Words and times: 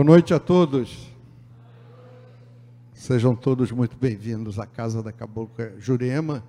Boa 0.00 0.12
noite 0.12 0.32
a 0.32 0.40
todos. 0.40 1.10
Sejam 2.94 3.36
todos 3.36 3.70
muito 3.70 3.98
bem-vindos 3.98 4.58
à 4.58 4.64
Casa 4.64 5.02
da 5.02 5.12
Cabocla 5.12 5.78
Jurema. 5.78 6.42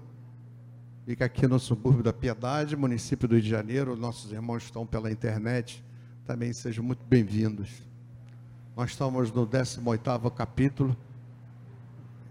Fica 1.05 1.25
aqui 1.25 1.45
no 1.47 1.59
subúrbio 1.59 2.01
da 2.01 2.13
Piedade, 2.13 2.77
município 2.77 3.27
do 3.27 3.35
Rio 3.35 3.43
de 3.43 3.49
Janeiro. 3.49 3.97
Nossos 3.97 4.31
irmãos 4.31 4.63
estão 4.63 4.87
pela 4.87 5.11
internet. 5.11 5.83
Também 6.25 6.53
sejam 6.53 6.81
muito 6.81 7.03
bem-vindos. 7.03 7.83
Nós 8.73 8.91
estamos 8.91 9.29
no 9.33 9.45
18º 9.45 10.31
capítulo 10.33 10.95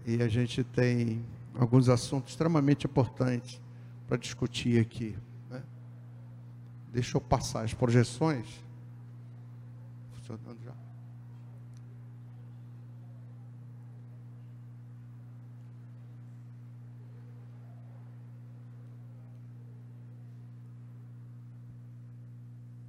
e 0.07 0.23
a 0.23 0.27
gente 0.27 0.63
tem 0.63 1.23
alguns 1.53 1.87
assuntos 1.87 2.31
extremamente 2.31 2.87
importantes 2.87 3.61
para 4.07 4.17
discutir 4.17 4.81
aqui. 4.81 5.15
Né? 5.51 5.61
Deixa 6.91 7.15
eu 7.15 7.21
passar 7.21 7.63
as 7.63 7.75
projeções. 7.75 8.47
Funcionando 10.13 10.57
já. 10.65 10.81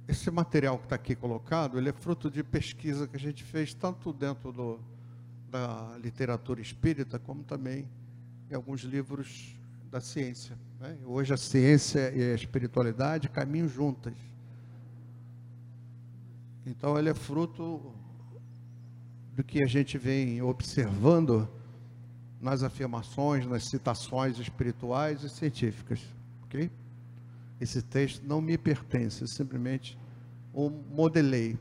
Esse 0.07 0.29
material 0.29 0.77
que 0.77 0.85
está 0.85 0.95
aqui 0.95 1.15
colocado, 1.15 1.77
ele 1.77 1.89
é 1.89 1.93
fruto 1.93 2.29
de 2.29 2.43
pesquisa 2.43 3.07
que 3.07 3.15
a 3.15 3.19
gente 3.19 3.43
fez 3.43 3.73
tanto 3.73 4.11
dentro 4.11 4.51
do, 4.51 4.79
da 5.49 5.97
literatura 5.97 6.59
espírita, 6.59 7.17
como 7.17 7.43
também 7.43 7.87
em 8.49 8.55
alguns 8.55 8.81
livros 8.81 9.55
da 9.89 10.01
ciência. 10.01 10.57
Né? 10.79 10.97
Hoje 11.05 11.33
a 11.33 11.37
ciência 11.37 12.11
e 12.13 12.31
a 12.31 12.35
espiritualidade 12.35 13.29
caminham 13.29 13.69
juntas. 13.69 14.13
Então 16.65 16.97
ele 16.97 17.09
é 17.09 17.13
fruto 17.13 17.93
do 19.35 19.43
que 19.43 19.63
a 19.63 19.67
gente 19.67 19.97
vem 19.97 20.41
observando 20.41 21.47
nas 22.41 22.61
afirmações, 22.61 23.45
nas 23.45 23.65
citações 23.65 24.37
espirituais 24.37 25.23
e 25.23 25.29
científicas, 25.29 26.01
ok? 26.43 26.69
Esse 27.59 27.81
texto 27.81 28.25
não 28.25 28.41
me 28.41 28.57
pertence, 28.57 29.27
simplesmente 29.27 29.97
o 30.53 30.69
modelei. 30.69 31.57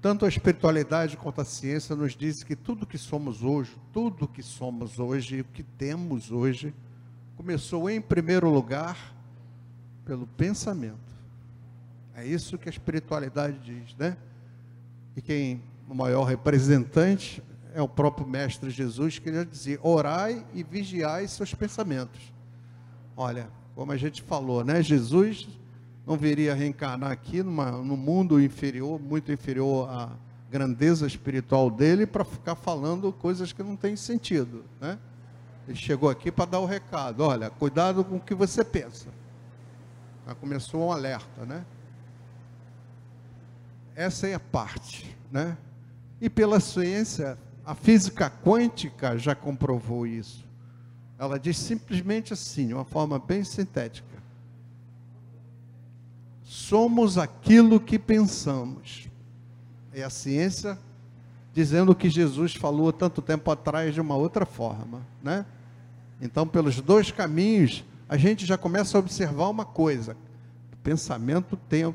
Tanto 0.00 0.24
a 0.24 0.28
espiritualidade 0.28 1.16
quanto 1.16 1.40
a 1.40 1.44
ciência 1.44 1.96
nos 1.96 2.14
diz 2.14 2.42
que 2.42 2.54
tudo 2.54 2.86
que 2.86 2.98
somos 2.98 3.42
hoje, 3.42 3.76
tudo 3.92 4.28
que 4.28 4.42
somos 4.42 4.98
hoje, 4.98 5.40
o 5.40 5.44
que 5.44 5.62
temos 5.62 6.30
hoje, 6.30 6.74
começou 7.36 7.90
em 7.90 8.00
primeiro 8.00 8.48
lugar 8.48 9.14
pelo 10.04 10.26
pensamento. 10.26 11.14
É 12.14 12.24
isso 12.24 12.56
que 12.56 12.68
a 12.68 12.72
espiritualidade 12.72 13.58
diz, 13.58 13.94
né? 13.96 14.16
E 15.14 15.20
quem 15.20 15.62
o 15.88 15.94
maior 15.94 16.24
representante 16.24 17.42
é 17.74 17.82
o 17.82 17.88
próprio 17.88 18.26
mestre 18.26 18.70
Jesus, 18.70 19.18
que 19.18 19.28
ele 19.28 19.44
dizia: 19.44 19.78
"Orai 19.82 20.46
e 20.54 20.62
vigiai 20.62 21.28
seus 21.28 21.54
pensamentos". 21.54 22.32
Olha, 23.16 23.50
como 23.76 23.92
a 23.92 23.96
gente 23.98 24.22
falou, 24.22 24.64
né? 24.64 24.82
Jesus 24.82 25.46
não 26.06 26.16
viria 26.16 26.54
reencarnar 26.54 27.10
aqui 27.10 27.42
numa, 27.42 27.70
no 27.72 27.94
mundo 27.94 28.40
inferior, 28.40 28.98
muito 28.98 29.30
inferior 29.30 29.86
à 29.90 30.12
grandeza 30.50 31.06
espiritual 31.06 31.70
dele, 31.70 32.06
para 32.06 32.24
ficar 32.24 32.54
falando 32.54 33.12
coisas 33.12 33.52
que 33.52 33.62
não 33.62 33.76
têm 33.76 33.94
sentido, 33.94 34.64
né? 34.80 34.98
Ele 35.68 35.76
chegou 35.76 36.08
aqui 36.08 36.32
para 36.32 36.46
dar 36.46 36.60
o 36.60 36.64
recado, 36.64 37.20
olha, 37.20 37.50
cuidado 37.50 38.02
com 38.02 38.16
o 38.16 38.20
que 38.20 38.34
você 38.34 38.64
pensa. 38.64 39.08
Já 40.26 40.34
começou 40.34 40.88
um 40.88 40.92
alerta, 40.92 41.44
né? 41.44 41.62
Essa 43.94 44.26
é 44.26 44.34
a 44.34 44.40
parte, 44.40 45.14
né? 45.30 45.58
E 46.18 46.30
pela 46.30 46.60
ciência, 46.60 47.36
a 47.62 47.74
física 47.74 48.30
quântica 48.30 49.18
já 49.18 49.34
comprovou 49.34 50.06
isso. 50.06 50.45
Ela 51.18 51.38
diz 51.38 51.56
simplesmente 51.56 52.32
assim, 52.32 52.68
de 52.68 52.74
uma 52.74 52.84
forma 52.84 53.18
bem 53.18 53.42
sintética: 53.42 54.22
somos 56.42 57.16
aquilo 57.16 57.80
que 57.80 57.98
pensamos. 57.98 59.08
É 59.92 60.02
a 60.02 60.10
ciência 60.10 60.78
dizendo 61.54 61.92
o 61.92 61.94
que 61.94 62.10
Jesus 62.10 62.54
falou 62.54 62.92
tanto 62.92 63.22
tempo 63.22 63.50
atrás 63.50 63.94
de 63.94 64.00
uma 64.00 64.14
outra 64.14 64.44
forma, 64.44 65.00
né? 65.22 65.46
Então, 66.20 66.46
pelos 66.46 66.80
dois 66.82 67.10
caminhos, 67.10 67.82
a 68.08 68.16
gente 68.16 68.44
já 68.44 68.58
começa 68.58 68.96
a 68.96 69.00
observar 69.00 69.48
uma 69.48 69.64
coisa: 69.64 70.16
o 70.72 70.76
pensamento 70.76 71.56
tem 71.56 71.94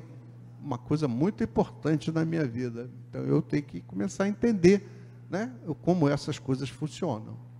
uma 0.63 0.79
coisa 0.79 1.07
muito 1.07 1.43
importante 1.43 2.11
na 2.11 2.25
minha 2.25 2.45
vida. 2.45 2.89
Então, 3.09 3.21
eu 3.21 3.39
tenho 3.39 3.63
que 3.63 3.81
começar 3.81 4.23
a 4.23 4.27
entender, 4.27 4.87
né, 5.29 5.51
como 5.83 6.09
essas 6.09 6.39
coisas 6.39 6.69
funcionam. 6.69 7.50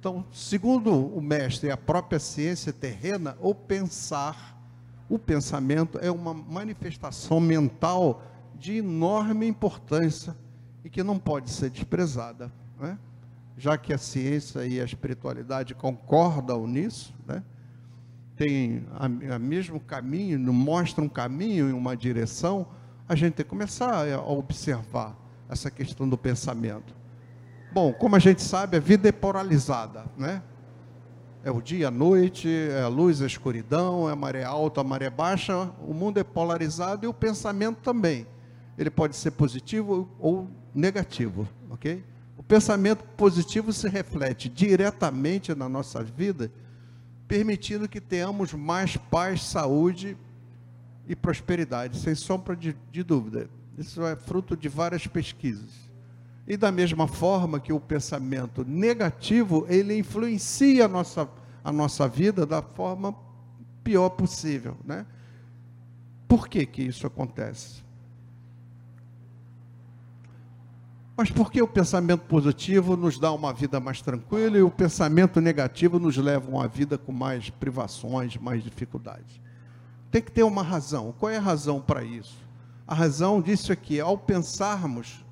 Então, 0.00 0.24
segundo 0.32 0.90
o 0.90 1.20
mestre 1.20 1.70
a 1.70 1.76
própria 1.76 2.18
ciência 2.18 2.72
terrena, 2.72 3.36
o 3.38 3.54
pensar, 3.54 4.58
o 5.10 5.18
pensamento 5.18 5.98
é 6.00 6.10
uma 6.10 6.32
manifestação 6.32 7.38
mental 7.38 8.22
de 8.58 8.78
enorme 8.78 9.46
importância 9.46 10.34
e 10.82 10.88
que 10.88 11.02
não 11.02 11.18
pode 11.18 11.50
ser 11.50 11.68
desprezada, 11.68 12.50
né? 12.80 12.98
já 13.58 13.76
que 13.76 13.92
a 13.92 13.98
ciência 13.98 14.64
e 14.64 14.80
a 14.80 14.84
espiritualidade 14.84 15.74
concordam 15.74 16.66
nisso, 16.66 17.12
né? 17.26 17.44
tem 18.36 18.86
o 18.98 19.38
mesmo 19.38 19.78
caminho, 19.78 20.40
mostra 20.50 21.04
um 21.04 21.10
caminho 21.10 21.68
em 21.68 21.74
uma 21.74 21.94
direção, 21.94 22.66
a 23.06 23.14
gente 23.14 23.34
tem 23.34 23.44
que 23.44 23.50
começar 23.50 24.10
a 24.10 24.22
observar 24.22 25.14
essa 25.46 25.70
questão 25.70 26.08
do 26.08 26.16
pensamento. 26.16 26.99
Bom, 27.72 27.92
como 27.92 28.16
a 28.16 28.18
gente 28.18 28.42
sabe, 28.42 28.76
a 28.76 28.80
vida 28.80 29.08
é 29.08 29.12
polarizada, 29.12 30.04
né? 30.16 30.42
É 31.44 31.50
o 31.50 31.62
dia, 31.62 31.88
a 31.88 31.90
noite, 31.90 32.48
é 32.48 32.82
a 32.82 32.88
luz, 32.88 33.22
a 33.22 33.26
escuridão, 33.26 34.08
é 34.08 34.12
a 34.12 34.16
maré 34.16 34.44
alta, 34.44 34.80
a 34.80 34.84
maré 34.84 35.08
baixa. 35.08 35.70
O 35.86 35.94
mundo 35.94 36.18
é 36.18 36.24
polarizado 36.24 37.06
e 37.06 37.08
o 37.08 37.14
pensamento 37.14 37.78
também. 37.78 38.26
Ele 38.76 38.90
pode 38.90 39.16
ser 39.16 39.30
positivo 39.30 40.08
ou 40.18 40.50
negativo, 40.74 41.48
ok? 41.70 42.04
O 42.36 42.42
pensamento 42.42 43.04
positivo 43.16 43.72
se 43.72 43.88
reflete 43.88 44.48
diretamente 44.48 45.54
na 45.54 45.68
nossa 45.68 46.02
vida, 46.02 46.50
permitindo 47.28 47.88
que 47.88 48.00
tenhamos 48.00 48.52
mais 48.52 48.96
paz, 48.96 49.44
saúde 49.44 50.16
e 51.06 51.14
prosperidade, 51.14 51.98
sem 51.98 52.14
sombra 52.14 52.56
de, 52.56 52.76
de 52.90 53.02
dúvida. 53.02 53.48
Isso 53.78 54.04
é 54.04 54.16
fruto 54.16 54.56
de 54.56 54.68
várias 54.68 55.06
pesquisas. 55.06 55.89
E 56.50 56.56
da 56.56 56.72
mesma 56.72 57.06
forma 57.06 57.60
que 57.60 57.72
o 57.72 57.78
pensamento 57.78 58.64
negativo, 58.64 59.64
ele 59.68 59.96
influencia 59.96 60.86
a 60.86 60.88
nossa, 60.88 61.28
a 61.62 61.70
nossa 61.70 62.08
vida 62.08 62.44
da 62.44 62.60
forma 62.60 63.14
pior 63.84 64.08
possível, 64.08 64.76
né? 64.84 65.06
Por 66.26 66.48
que 66.48 66.66
que 66.66 66.82
isso 66.82 67.06
acontece? 67.06 67.84
Mas 71.16 71.30
por 71.30 71.52
que 71.52 71.62
o 71.62 71.68
pensamento 71.68 72.22
positivo 72.22 72.96
nos 72.96 73.16
dá 73.16 73.30
uma 73.30 73.52
vida 73.52 73.78
mais 73.78 74.02
tranquila 74.02 74.58
e 74.58 74.62
o 74.62 74.72
pensamento 74.72 75.40
negativo 75.40 76.00
nos 76.00 76.16
leva 76.16 76.48
a 76.48 76.50
uma 76.50 76.66
vida 76.66 76.98
com 76.98 77.12
mais 77.12 77.48
privações, 77.48 78.36
mais 78.36 78.64
dificuldades? 78.64 79.40
Tem 80.10 80.20
que 80.20 80.32
ter 80.32 80.42
uma 80.42 80.64
razão. 80.64 81.14
Qual 81.16 81.30
é 81.30 81.36
a 81.36 81.40
razão 81.40 81.80
para 81.80 82.02
isso? 82.02 82.38
A 82.88 82.94
razão 82.94 83.40
disso 83.40 83.70
é 83.70 83.76
que 83.76 84.00
ao 84.00 84.18
pensarmos 84.18 85.24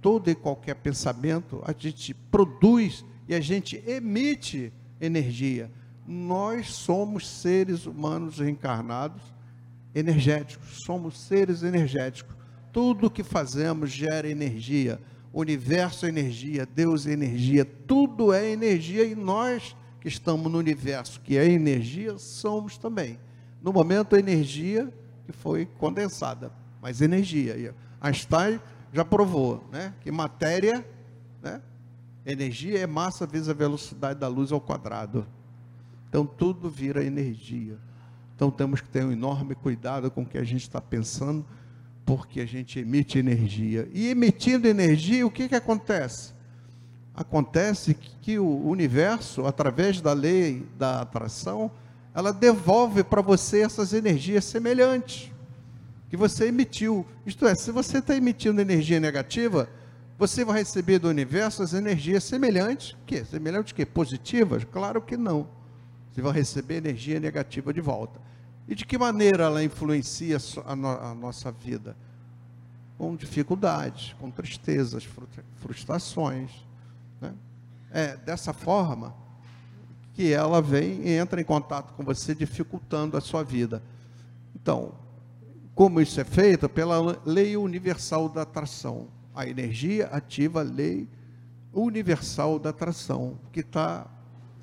todo 0.00 0.30
e 0.30 0.34
qualquer 0.34 0.74
pensamento, 0.76 1.62
a 1.64 1.74
gente 1.76 2.14
produz 2.14 3.04
e 3.28 3.34
a 3.34 3.40
gente 3.40 3.82
emite 3.86 4.72
energia. 5.00 5.70
Nós 6.06 6.70
somos 6.70 7.28
seres 7.28 7.86
humanos 7.86 8.38
reencarnados 8.38 9.22
energéticos, 9.94 10.82
somos 10.84 11.18
seres 11.20 11.62
energéticos. 11.62 12.34
Tudo 12.72 13.10
que 13.10 13.22
fazemos 13.22 13.90
gera 13.90 14.28
energia. 14.28 15.00
O 15.32 15.40
universo 15.40 16.06
é 16.06 16.08
energia, 16.08 16.66
Deus 16.66 17.06
é 17.06 17.12
energia, 17.12 17.64
tudo 17.64 18.32
é 18.32 18.50
energia 18.50 19.04
e 19.04 19.14
nós 19.14 19.76
que 20.00 20.08
estamos 20.08 20.50
no 20.50 20.58
universo, 20.58 21.20
que 21.20 21.36
é 21.36 21.44
energia, 21.46 22.18
somos 22.18 22.78
também. 22.78 23.18
No 23.62 23.72
momento, 23.72 24.16
a 24.16 24.18
energia 24.18 24.92
que 25.26 25.32
foi 25.32 25.66
condensada, 25.66 26.50
mas 26.80 27.00
energia. 27.00 27.74
Einstein 28.00 28.58
já 28.92 29.04
provou, 29.04 29.64
né? 29.70 29.94
Que 30.00 30.10
matéria, 30.10 30.86
né? 31.42 31.60
Energia 32.24 32.78
é 32.80 32.86
massa 32.86 33.26
vezes 33.26 33.48
a 33.48 33.54
velocidade 33.54 34.18
da 34.18 34.28
luz 34.28 34.52
ao 34.52 34.60
quadrado. 34.60 35.26
Então 36.08 36.26
tudo 36.26 36.68
vira 36.68 37.04
energia. 37.04 37.78
Então 38.34 38.50
temos 38.50 38.80
que 38.80 38.88
ter 38.88 39.04
um 39.04 39.12
enorme 39.12 39.54
cuidado 39.54 40.10
com 40.10 40.22
o 40.22 40.26
que 40.26 40.38
a 40.38 40.44
gente 40.44 40.62
está 40.62 40.80
pensando, 40.80 41.44
porque 42.04 42.40
a 42.40 42.46
gente 42.46 42.78
emite 42.78 43.18
energia. 43.18 43.88
E 43.92 44.08
emitindo 44.08 44.66
energia, 44.66 45.26
o 45.26 45.30
que, 45.30 45.48
que 45.48 45.54
acontece? 45.54 46.32
Acontece 47.14 47.94
que 47.94 48.38
o 48.38 48.66
universo, 48.66 49.46
através 49.46 50.00
da 50.00 50.12
lei 50.12 50.66
da 50.78 51.02
atração, 51.02 51.70
ela 52.14 52.32
devolve 52.32 53.04
para 53.04 53.20
você 53.20 53.60
essas 53.60 53.92
energias 53.92 54.44
semelhantes. 54.44 55.29
Que 56.10 56.16
você 56.16 56.48
emitiu. 56.48 57.06
Isto 57.24 57.46
é, 57.46 57.54
se 57.54 57.70
você 57.70 57.98
está 57.98 58.16
emitindo 58.16 58.60
energia 58.60 58.98
negativa, 58.98 59.70
você 60.18 60.44
vai 60.44 60.58
receber 60.58 60.98
do 60.98 61.08
universo 61.08 61.62
as 61.62 61.72
energias 61.72 62.24
semelhantes, 62.24 62.96
que 63.06 63.24
semelhantes 63.24 63.72
que 63.72 63.86
positivas? 63.86 64.64
Claro 64.64 65.00
que 65.00 65.16
não. 65.16 65.48
Você 66.12 66.20
vai 66.20 66.32
receber 66.32 66.78
energia 66.78 67.20
negativa 67.20 67.72
de 67.72 67.80
volta. 67.80 68.20
E 68.66 68.74
de 68.74 68.84
que 68.84 68.98
maneira 68.98 69.44
ela 69.44 69.62
influencia 69.62 70.36
a, 70.66 70.74
no, 70.74 70.88
a 70.88 71.14
nossa 71.14 71.52
vida? 71.52 71.96
Com 72.98 73.14
dificuldades, 73.14 74.14
com 74.18 74.30
tristezas, 74.30 75.08
frustrações. 75.56 76.50
Né? 77.20 77.32
É 77.92 78.16
dessa 78.16 78.52
forma 78.52 79.14
que 80.12 80.32
ela 80.32 80.60
vem 80.60 81.06
e 81.06 81.12
entra 81.12 81.40
em 81.40 81.44
contato 81.44 81.94
com 81.94 82.04
você, 82.04 82.34
dificultando 82.34 83.16
a 83.16 83.20
sua 83.20 83.44
vida. 83.44 83.80
Então, 84.54 84.92
como 85.74 86.00
isso 86.00 86.20
é 86.20 86.24
feito? 86.24 86.68
Pela 86.68 87.20
lei 87.24 87.56
universal 87.56 88.28
da 88.28 88.42
atração. 88.42 89.08
A 89.34 89.46
energia 89.46 90.06
ativa 90.06 90.60
a 90.60 90.64
lei 90.64 91.08
universal 91.72 92.58
da 92.58 92.70
atração, 92.70 93.38
que 93.52 93.60
está 93.60 94.06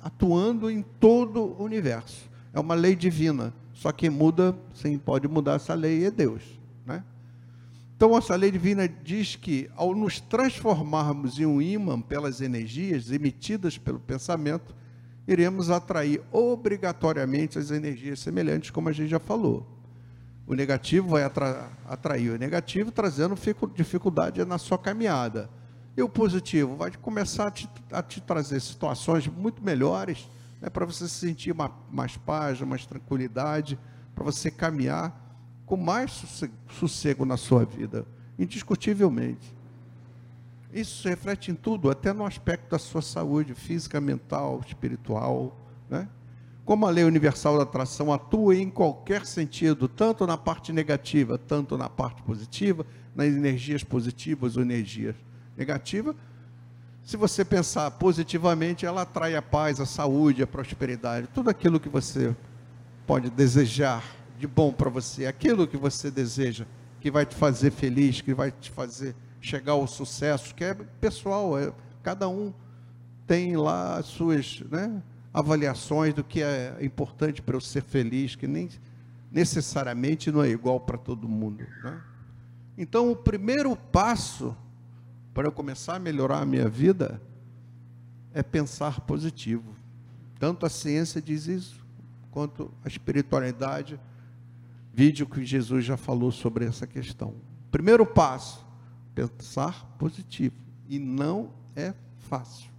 atuando 0.02 0.70
em 0.70 0.82
todo 1.00 1.42
o 1.42 1.64
universo. 1.64 2.28
É 2.52 2.60
uma 2.60 2.74
lei 2.74 2.94
divina. 2.94 3.52
Só 3.72 3.92
que 3.92 4.10
muda, 4.10 4.56
sim, 4.74 4.98
pode 4.98 5.28
mudar 5.28 5.54
essa 5.54 5.74
lei 5.74 6.04
é 6.04 6.10
Deus. 6.10 6.42
Né? 6.84 7.02
Então, 7.96 8.16
essa 8.16 8.34
lei 8.34 8.50
divina 8.50 8.88
diz 8.88 9.36
que, 9.36 9.70
ao 9.76 9.94
nos 9.94 10.20
transformarmos 10.20 11.38
em 11.38 11.46
um 11.46 11.62
ímã 11.62 12.00
pelas 12.00 12.40
energias 12.40 13.10
emitidas 13.12 13.78
pelo 13.78 14.00
pensamento, 14.00 14.74
iremos 15.26 15.70
atrair 15.70 16.20
obrigatoriamente 16.32 17.58
as 17.58 17.70
energias 17.70 18.18
semelhantes, 18.20 18.70
como 18.70 18.88
a 18.88 18.92
gente 18.92 19.10
já 19.10 19.20
falou. 19.20 19.77
O 20.48 20.54
negativo 20.54 21.08
vai 21.08 21.22
atra 21.22 21.70
atrair 21.86 22.30
o 22.30 22.38
negativo, 22.38 22.90
trazendo 22.90 23.34
dificuldade 23.74 24.42
na 24.46 24.56
sua 24.56 24.78
caminhada. 24.78 25.50
E 25.94 26.02
o 26.02 26.08
positivo 26.08 26.74
vai 26.74 26.90
começar 26.90 27.48
a 27.48 27.50
te, 27.50 27.68
a 27.92 28.02
te 28.02 28.18
trazer 28.18 28.58
situações 28.60 29.26
muito 29.26 29.62
melhores, 29.62 30.26
né, 30.58 30.70
para 30.70 30.86
você 30.86 31.06
se 31.06 31.26
sentir 31.26 31.52
uma, 31.52 31.70
mais 31.90 32.16
paz, 32.16 32.62
mais 32.62 32.86
tranquilidade, 32.86 33.78
para 34.14 34.24
você 34.24 34.50
caminhar 34.50 35.14
com 35.66 35.76
mais 35.76 36.12
sossego, 36.12 36.54
sossego 36.70 37.24
na 37.26 37.36
sua 37.36 37.66
vida, 37.66 38.06
indiscutivelmente. 38.38 39.54
Isso 40.72 41.02
se 41.02 41.10
reflete 41.10 41.50
em 41.50 41.54
tudo, 41.54 41.90
até 41.90 42.10
no 42.10 42.24
aspecto 42.24 42.70
da 42.70 42.78
sua 42.78 43.02
saúde 43.02 43.54
física, 43.54 44.00
mental, 44.00 44.62
espiritual, 44.66 45.54
né? 45.90 46.08
Como 46.68 46.86
a 46.86 46.90
lei 46.90 47.02
universal 47.02 47.56
da 47.56 47.62
atração 47.62 48.12
atua 48.12 48.54
em 48.54 48.68
qualquer 48.68 49.24
sentido, 49.24 49.88
tanto 49.88 50.26
na 50.26 50.36
parte 50.36 50.70
negativa, 50.70 51.38
tanto 51.38 51.78
na 51.78 51.88
parte 51.88 52.20
positiva, 52.20 52.84
nas 53.16 53.28
energias 53.28 53.82
positivas 53.82 54.54
ou 54.54 54.62
energias 54.62 55.16
negativas, 55.56 56.14
se 57.02 57.16
você 57.16 57.42
pensar 57.42 57.90
positivamente, 57.92 58.84
ela 58.84 59.00
atrai 59.00 59.34
a 59.34 59.40
paz, 59.40 59.80
a 59.80 59.86
saúde, 59.86 60.42
a 60.42 60.46
prosperidade, 60.46 61.26
tudo 61.32 61.48
aquilo 61.48 61.80
que 61.80 61.88
você 61.88 62.36
pode 63.06 63.30
desejar 63.30 64.04
de 64.38 64.46
bom 64.46 64.70
para 64.70 64.90
você, 64.90 65.24
aquilo 65.24 65.66
que 65.66 65.78
você 65.78 66.10
deseja, 66.10 66.66
que 67.00 67.10
vai 67.10 67.24
te 67.24 67.34
fazer 67.34 67.70
feliz, 67.70 68.20
que 68.20 68.34
vai 68.34 68.50
te 68.50 68.70
fazer 68.70 69.16
chegar 69.40 69.72
ao 69.72 69.86
sucesso, 69.86 70.54
que 70.54 70.64
é 70.64 70.74
pessoal, 70.74 71.58
é, 71.58 71.72
cada 72.02 72.28
um 72.28 72.52
tem 73.26 73.56
lá 73.56 73.96
as 73.96 74.04
suas, 74.04 74.62
né, 74.70 75.02
avaliações 75.32 76.14
do 76.14 76.24
que 76.24 76.42
é 76.42 76.76
importante 76.80 77.42
para 77.42 77.56
eu 77.56 77.60
ser 77.60 77.82
feliz, 77.82 78.34
que 78.34 78.46
nem 78.46 78.68
necessariamente 79.30 80.30
não 80.30 80.42
é 80.42 80.48
igual 80.48 80.80
para 80.80 80.98
todo 80.98 81.28
mundo. 81.28 81.66
Né? 81.82 82.00
Então, 82.76 83.10
o 83.10 83.16
primeiro 83.16 83.76
passo 83.76 84.56
para 85.34 85.46
eu 85.46 85.52
começar 85.52 85.96
a 85.96 85.98
melhorar 85.98 86.40
a 86.40 86.46
minha 86.46 86.68
vida 86.68 87.20
é 88.32 88.42
pensar 88.42 89.00
positivo. 89.00 89.74
Tanto 90.38 90.64
a 90.64 90.68
ciência 90.68 91.20
diz 91.20 91.46
isso, 91.46 91.84
quanto 92.30 92.72
a 92.84 92.88
espiritualidade. 92.88 94.00
Vídeo 94.92 95.26
que 95.26 95.44
Jesus 95.44 95.84
já 95.84 95.96
falou 95.96 96.30
sobre 96.32 96.64
essa 96.64 96.86
questão. 96.86 97.34
Primeiro 97.70 98.06
passo, 98.06 98.66
pensar 99.14 99.84
positivo. 99.98 100.56
E 100.88 100.98
não 100.98 101.50
é 101.76 101.94
fácil. 102.18 102.70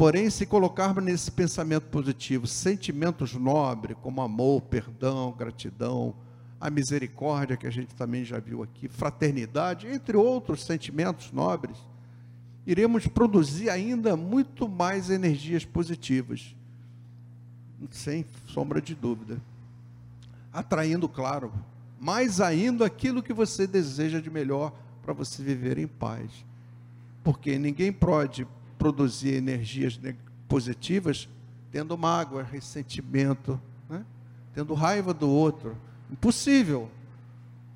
Porém, 0.00 0.30
se 0.30 0.46
colocarmos 0.46 1.04
nesse 1.04 1.30
pensamento 1.30 1.82
positivo 1.88 2.46
sentimentos 2.46 3.34
nobres, 3.34 3.98
como 4.00 4.22
amor, 4.22 4.62
perdão, 4.62 5.30
gratidão, 5.36 6.14
a 6.58 6.70
misericórdia, 6.70 7.54
que 7.54 7.66
a 7.66 7.70
gente 7.70 7.94
também 7.94 8.24
já 8.24 8.38
viu 8.38 8.62
aqui, 8.62 8.88
fraternidade, 8.88 9.86
entre 9.86 10.16
outros 10.16 10.64
sentimentos 10.64 11.30
nobres, 11.32 11.76
iremos 12.66 13.06
produzir 13.08 13.68
ainda 13.68 14.16
muito 14.16 14.66
mais 14.66 15.10
energias 15.10 15.66
positivas, 15.66 16.56
sem 17.90 18.24
sombra 18.46 18.80
de 18.80 18.94
dúvida. 18.94 19.38
Atraindo, 20.50 21.10
claro, 21.10 21.52
mais 22.00 22.40
ainda 22.40 22.86
aquilo 22.86 23.22
que 23.22 23.34
você 23.34 23.66
deseja 23.66 24.18
de 24.18 24.30
melhor 24.30 24.72
para 25.02 25.12
você 25.12 25.42
viver 25.42 25.76
em 25.76 25.86
paz. 25.86 26.30
Porque 27.22 27.58
ninguém 27.58 27.92
pode 27.92 28.46
produzir 28.80 29.34
energias 29.34 30.00
positivas 30.48 31.28
tendo 31.70 31.96
mágoa, 31.98 32.42
ressentimento, 32.42 33.60
né? 33.88 34.02
tendo 34.54 34.72
raiva 34.72 35.12
do 35.12 35.28
outro. 35.28 35.76
Impossível. 36.10 36.90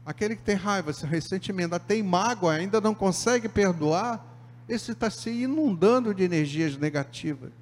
Aquele 0.05 0.35
que 0.35 0.43
tem 0.43 0.57
raiva, 0.57 0.91
esse 0.91 1.05
ressentimento, 1.05 1.79
tem 1.79 2.03
mágoa, 2.03 2.55
ainda 2.55 2.81
não 2.81 2.95
consegue 2.95 3.51
perdoar, 3.51 4.25
esse 4.67 4.93
está 4.93 5.11
se 5.11 5.31
inundando 5.31 6.15
de 6.15 6.25
energias 6.25 6.77
negativas. 6.79 7.53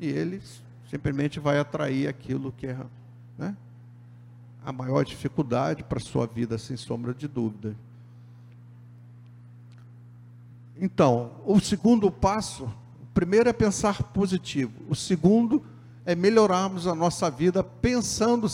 E 0.00 0.08
ele 0.08 0.42
simplesmente 0.90 1.38
vai 1.38 1.58
atrair 1.58 2.08
aquilo 2.08 2.50
que 2.50 2.66
é 2.66 2.78
né? 3.36 3.54
a 4.64 4.72
maior 4.72 5.04
dificuldade 5.04 5.84
para 5.84 5.98
a 5.98 6.02
sua 6.02 6.26
vida, 6.26 6.56
sem 6.56 6.78
sombra 6.78 7.12
de 7.12 7.28
dúvida. 7.28 7.76
Então, 10.80 11.32
o 11.44 11.60
segundo 11.60 12.10
passo, 12.10 12.64
o 12.64 13.06
primeiro 13.12 13.50
é 13.50 13.52
pensar 13.52 14.02
positivo, 14.02 14.72
o 14.88 14.94
segundo 14.94 15.62
é 16.06 16.14
melhorarmos 16.14 16.86
a 16.86 16.94
nossa 16.94 17.30
vida 17.30 17.62
pensando 17.62 18.48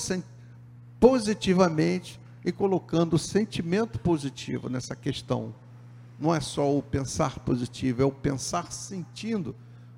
positivamente 0.98 2.20
e 2.44 2.50
colocando 2.50 3.16
sentimento 3.16 4.00
positivo 4.00 4.68
nessa 4.68 4.96
questão. 4.96 5.54
Não 6.18 6.34
é 6.34 6.40
só 6.40 6.76
o 6.76 6.82
pensar 6.82 7.38
positivo, 7.38 8.02
é 8.02 8.04
o 8.04 8.10
pensar 8.10 8.72
sentindo, 8.72 9.54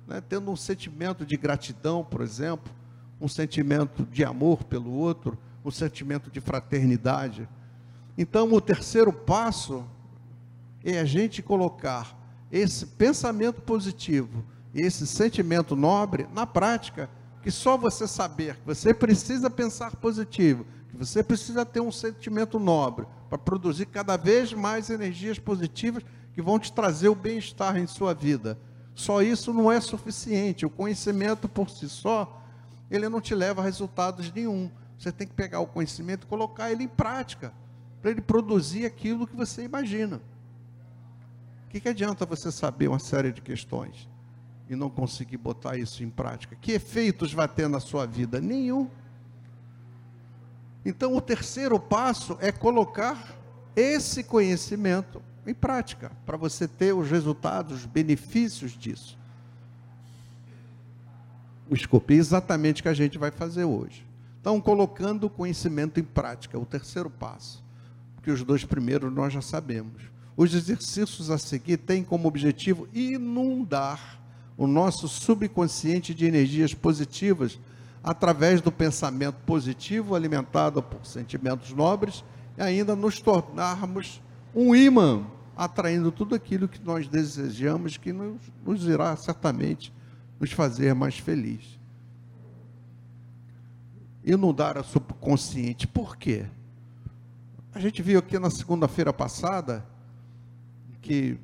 né? 0.07 0.21
tendo 0.21 0.51
um 0.51 0.55
sentimento 0.55 1.25
de 1.25 1.35
gratidão, 1.35 2.03
por 2.03 2.21
exemplo, 2.21 2.71
um 3.19 3.27
sentimento 3.27 4.05
de 4.05 4.23
amor 4.23 4.63
pelo 4.65 4.91
outro, 4.91 5.35
um 5.65 5.71
sentimento 5.71 6.29
de 6.29 6.39
fraternidade. 6.39 7.49
Então, 8.15 8.53
o 8.53 8.61
terceiro 8.61 9.11
passo 9.11 9.83
é 10.83 10.99
a 10.99 11.05
gente 11.05 11.41
colocar 11.41 12.18
esse 12.51 12.85
pensamento 12.85 13.61
positivo, 13.61 14.43
esse 14.73 15.05
sentimento 15.05 15.75
nobre 15.75 16.27
na 16.33 16.45
prática, 16.45 17.09
que 17.41 17.51
só 17.51 17.77
você 17.77 18.07
saber 18.07 18.55
que 18.55 18.65
você 18.65 18.93
precisa 18.93 19.49
pensar 19.49 19.95
positivo, 19.95 20.65
que 20.89 20.97
você 20.97 21.23
precisa 21.23 21.65
ter 21.65 21.79
um 21.79 21.91
sentimento 21.91 22.59
nobre 22.59 23.05
para 23.29 23.37
produzir 23.37 23.85
cada 23.85 24.17
vez 24.17 24.53
mais 24.53 24.89
energias 24.89 25.39
positivas 25.39 26.03
que 26.33 26.41
vão 26.41 26.59
te 26.59 26.73
trazer 26.73 27.09
o 27.09 27.15
bem-estar 27.15 27.77
em 27.77 27.87
sua 27.87 28.13
vida. 28.13 28.57
Só 28.95 29.21
isso 29.21 29.53
não 29.53 29.71
é 29.71 29.79
suficiente. 29.79 30.65
O 30.65 30.69
conhecimento 30.69 31.47
por 31.47 31.69
si 31.69 31.87
só, 31.87 32.43
ele 32.91 33.07
não 33.07 33.21
te 33.21 33.33
leva 33.33 33.61
a 33.61 33.63
resultados 33.63 34.31
nenhum. 34.33 34.69
Você 34.97 35.11
tem 35.11 35.27
que 35.27 35.33
pegar 35.33 35.61
o 35.61 35.67
conhecimento 35.67 36.25
e 36.25 36.27
colocar 36.27 36.71
ele 36.71 36.83
em 36.83 36.87
prática, 36.87 37.53
para 38.01 38.11
ele 38.11 38.19
produzir 38.19 38.85
aquilo 38.85 39.25
que 39.25 39.35
você 39.35 39.63
imagina. 39.63 40.21
O 41.69 41.71
que, 41.71 41.79
que 41.79 41.87
adianta 41.87 42.25
você 42.25 42.51
saber 42.51 42.87
uma 42.87 42.97
série 42.97 43.31
de 43.31 43.43
questões 43.43 44.09
e 44.67 44.75
não 44.75 44.89
conseguir 44.89 45.37
botar 45.37 45.77
isso 45.77 46.03
em 46.03 46.09
prática? 46.09 46.55
Que 46.59 46.71
efeitos 46.71 47.31
vai 47.31 47.47
ter 47.47 47.69
na 47.69 47.79
sua 47.79 48.07
vida? 48.07 48.41
Nenhum. 48.41 48.89
Então, 50.83 51.15
o 51.15 51.21
terceiro 51.21 51.79
passo 51.79 52.35
é 52.41 52.51
colocar 52.51 53.35
esse 53.75 54.23
conhecimento 54.23 55.21
em 55.45 55.53
prática, 55.53 56.11
para 56.25 56.35
você 56.35 56.67
ter 56.67 56.91
os 56.91 57.07
resultados, 57.07 57.81
os 57.81 57.85
benefícios 57.85 58.71
disso. 58.71 59.15
O 61.69 61.75
escopo 61.75 62.11
é 62.13 62.15
exatamente 62.15 62.81
o 62.81 62.83
que 62.83 62.89
a 62.89 62.95
gente 62.95 63.19
vai 63.19 63.29
fazer 63.29 63.65
hoje. 63.65 64.03
Então, 64.41 64.59
colocando 64.59 65.25
o 65.25 65.29
conhecimento 65.29 65.99
em 65.99 66.03
prática, 66.03 66.57
o 66.57 66.65
terceiro 66.65 67.11
passo. 67.11 67.63
Porque 68.15 68.31
os 68.31 68.43
dois 68.43 68.65
primeiros 68.65 69.13
nós 69.13 69.31
já 69.31 69.41
sabemos. 69.41 70.01
Os 70.39 70.53
exercícios 70.53 71.29
a 71.29 71.37
seguir 71.37 71.75
têm 71.75 72.01
como 72.01 72.25
objetivo 72.25 72.87
inundar 72.93 74.21
o 74.55 74.67
nosso 74.67 75.05
subconsciente 75.05 76.13
de 76.15 76.25
energias 76.25 76.73
positivas, 76.73 77.59
através 78.01 78.61
do 78.61 78.71
pensamento 78.71 79.35
positivo 79.45 80.15
alimentado 80.15 80.81
por 80.81 81.05
sentimentos 81.05 81.71
nobres 81.71 82.23
e 82.57 82.61
ainda 82.61 82.95
nos 82.95 83.19
tornarmos 83.19 84.21
um 84.55 84.73
imã, 84.73 85.27
atraindo 85.57 86.09
tudo 86.09 86.35
aquilo 86.35 86.69
que 86.69 86.81
nós 86.81 87.05
desejamos, 87.05 87.97
que 87.97 88.13
nos, 88.13 88.39
nos 88.65 88.85
irá 88.85 89.13
certamente 89.17 89.91
nos 90.39 90.53
fazer 90.53 90.95
mais 90.95 91.17
felizes. 91.17 91.77
Inundar 94.23 94.77
a 94.77 94.83
subconsciente. 94.83 95.85
Por 95.85 96.15
quê? 96.15 96.45
A 97.75 97.79
gente 97.81 98.01
viu 98.01 98.19
aqui 98.19 98.39
na 98.39 98.49
segunda-feira 98.49 99.11
passada 99.11 99.98
que 101.01 101.39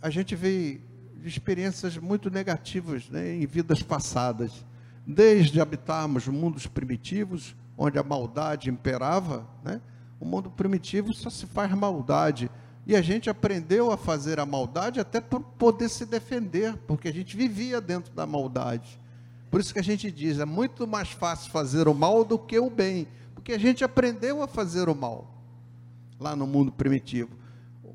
a 0.00 0.10
gente 0.10 0.34
de 0.36 0.80
experiências 1.28 1.96
muito 1.98 2.30
negativas 2.30 3.08
né, 3.08 3.34
em 3.34 3.46
vidas 3.46 3.82
passadas. 3.82 4.64
Desde 5.06 5.60
habitarmos 5.60 6.26
mundos 6.28 6.66
primitivos, 6.66 7.56
onde 7.76 7.98
a 7.98 8.02
maldade 8.02 8.70
imperava, 8.70 9.48
né, 9.64 9.80
o 10.18 10.24
mundo 10.24 10.50
primitivo 10.50 11.12
só 11.12 11.30
se 11.30 11.46
faz 11.46 11.72
maldade. 11.72 12.50
E 12.86 12.96
a 12.96 13.02
gente 13.02 13.28
aprendeu 13.28 13.90
a 13.90 13.96
fazer 13.96 14.38
a 14.40 14.46
maldade 14.46 15.00
até 15.00 15.20
por 15.20 15.40
poder 15.40 15.88
se 15.88 16.06
defender, 16.06 16.76
porque 16.86 17.08
a 17.08 17.12
gente 17.12 17.36
vivia 17.36 17.80
dentro 17.80 18.12
da 18.14 18.26
maldade. 18.26 19.00
Por 19.50 19.60
isso 19.60 19.72
que 19.72 19.80
a 19.80 19.84
gente 19.84 20.10
diz, 20.10 20.38
é 20.38 20.44
muito 20.44 20.86
mais 20.86 21.10
fácil 21.10 21.50
fazer 21.50 21.88
o 21.88 21.94
mal 21.94 22.24
do 22.24 22.38
que 22.38 22.58
o 22.58 22.70
bem, 22.70 23.08
porque 23.34 23.52
a 23.52 23.58
gente 23.58 23.82
aprendeu 23.82 24.42
a 24.42 24.48
fazer 24.48 24.88
o 24.88 24.94
mal 24.94 25.34
lá 26.18 26.36
no 26.36 26.46
mundo 26.46 26.70
primitivo. 26.70 27.39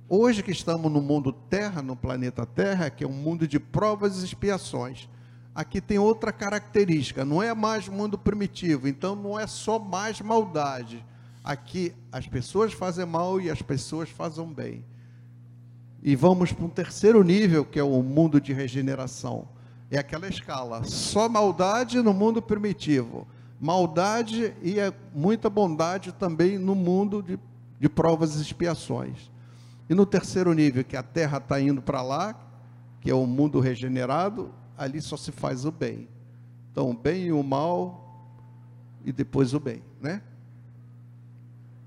Hoje 0.08 0.44
que 0.44 0.52
estamos 0.52 0.92
no 0.92 1.02
mundo 1.02 1.32
Terra, 1.32 1.82
no 1.82 1.96
planeta 1.96 2.46
Terra, 2.46 2.92
que 2.92 3.04
é 3.04 3.08
um 3.08 3.12
mundo 3.12 3.48
de 3.48 3.60
provas 3.60 4.22
e 4.22 4.26
expiações, 4.26 5.10
aqui 5.54 5.82
tem 5.82 5.98
outra 5.98 6.32
característica, 6.32 7.26
não 7.26 7.42
é 7.42 7.56
mais 7.56 7.90
mundo 7.90 8.16
primitivo, 8.16 8.88
então 8.88 9.16
não 9.16 9.40
é 9.40 9.48
só 9.48 9.80
mais 9.80 10.22
maldade. 10.22 11.04
Aqui 11.44 11.92
as 12.12 12.28
pessoas 12.28 12.72
fazem 12.72 13.04
mal 13.04 13.42
e 13.42 13.50
as 13.50 13.64
pessoas 13.64 14.08
fazem 14.08 14.46
bem. 14.46 14.86
E 16.04 16.16
vamos 16.16 16.52
para 16.52 16.66
um 16.66 16.70
terceiro 16.70 17.24
nível, 17.24 17.66
que 17.66 17.80
é 17.80 17.84
o 17.84 18.04
mundo 18.04 18.40
de 18.40 18.54
regeneração. 18.54 19.48
É 19.90 19.98
aquela 19.98 20.28
escala, 20.28 20.84
só 20.84 21.28
maldade 21.28 22.00
no 22.00 22.14
mundo 22.14 22.44
primitivo, 22.44 23.28
maldade 23.60 24.54
e 24.62 24.80
é 24.80 24.94
muita 25.16 25.50
bondade 25.50 26.12
também 26.12 26.60
no 26.60 26.76
mundo 26.76 27.24
de, 27.24 27.40
de 27.80 27.90
provas 27.90 28.36
e 28.36 28.42
expiações. 28.44 29.34
E 29.90 29.94
no 29.94 30.06
terceiro 30.06 30.52
nível, 30.54 30.84
que 30.84 30.98
a 30.98 31.04
terra 31.04 31.38
está 31.38 31.60
indo 31.60 31.82
para 31.82 32.02
lá, 32.02 32.36
que 33.02 33.10
é 33.10 33.14
o 33.14 33.26
mundo 33.26 33.60
regenerado, 33.60 34.52
ali 34.78 35.00
só 35.00 35.16
se 35.16 35.32
faz 35.32 35.64
o 35.64 35.72
bem. 35.72 36.08
Então, 36.72 36.90
o 36.90 36.94
bem 36.94 37.28
e 37.28 37.32
o 37.32 37.44
mal, 37.44 38.04
e 39.06 39.12
depois 39.12 39.54
o 39.54 39.60
bem, 39.60 39.84
né? 40.02 40.22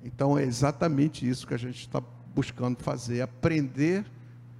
Então, 0.02 0.38
é 0.38 0.45
exatamente 0.45 1.28
isso 1.28 1.47
que 1.47 1.55
a 1.55 1.59
gente 1.59 1.81
está 1.81 2.00
buscando 2.35 2.78
fazer, 2.83 3.21
aprender, 3.21 4.07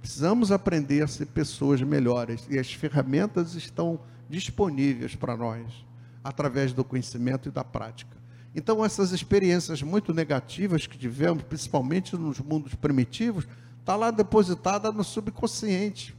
precisamos 0.01 0.51
aprender 0.51 1.01
a 1.01 1.07
ser 1.07 1.27
pessoas 1.27 1.81
melhores, 1.81 2.45
e 2.49 2.59
as 2.59 2.73
ferramentas 2.73 3.55
estão 3.55 4.01
disponíveis 4.29 5.15
para 5.15 5.37
nós, 5.37 5.85
através 6.21 6.73
do 6.73 6.83
conhecimento 6.83 7.47
e 7.47 7.51
da 7.51 7.63
prática. 7.63 8.18
Então, 8.55 8.83
essas 8.83 9.11
experiências 9.11 9.81
muito 9.81 10.13
negativas 10.13 10.87
que 10.87 10.97
tivemos, 10.97 11.43
principalmente 11.43 12.15
nos 12.15 12.39
mundos 12.39 12.73
primitivos, 12.73 13.47
está 13.79 13.95
lá 13.95 14.11
depositada 14.11 14.91
no 14.91 15.03
subconsciente. 15.03 16.15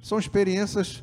São 0.00 0.18
experiências 0.18 1.02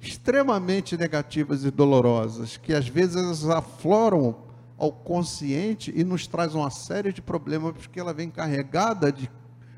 extremamente 0.00 0.96
negativas 0.96 1.64
e 1.64 1.70
dolorosas, 1.70 2.56
que 2.56 2.72
às 2.72 2.88
vezes 2.88 3.44
afloram 3.44 4.36
ao 4.76 4.90
consciente 4.90 5.92
e 5.94 6.02
nos 6.02 6.26
traz 6.26 6.54
uma 6.54 6.70
série 6.70 7.12
de 7.12 7.22
problemas, 7.22 7.72
porque 7.72 8.00
ela 8.00 8.12
vem 8.12 8.30
carregada 8.30 9.12
de 9.12 9.30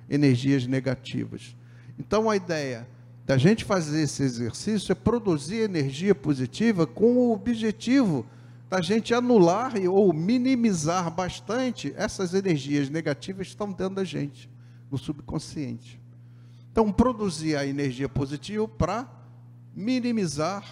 energias 0.08 0.66
negativas. 0.66 1.54
Então, 1.98 2.30
a 2.30 2.36
ideia 2.36 2.88
da 3.26 3.36
gente 3.36 3.64
fazer 3.64 4.02
esse 4.02 4.22
exercício 4.22 4.92
é 4.92 4.94
produzir 4.94 5.56
energia 5.56 6.14
positiva 6.14 6.86
com 6.86 7.16
o 7.16 7.32
objetivo 7.32 8.26
da 8.74 8.80
gente 8.80 9.14
anular 9.14 9.74
ou 9.88 10.12
minimizar 10.12 11.08
bastante 11.08 11.94
essas 11.96 12.34
energias 12.34 12.90
negativas 12.90 13.46
que 13.46 13.52
estão 13.52 13.70
dentro 13.70 13.94
da 13.94 14.02
gente, 14.02 14.50
no 14.90 14.98
subconsciente. 14.98 16.02
Então, 16.72 16.90
produzir 16.90 17.54
a 17.54 17.64
energia 17.64 18.08
positiva 18.08 18.66
para 18.66 19.08
minimizar 19.72 20.64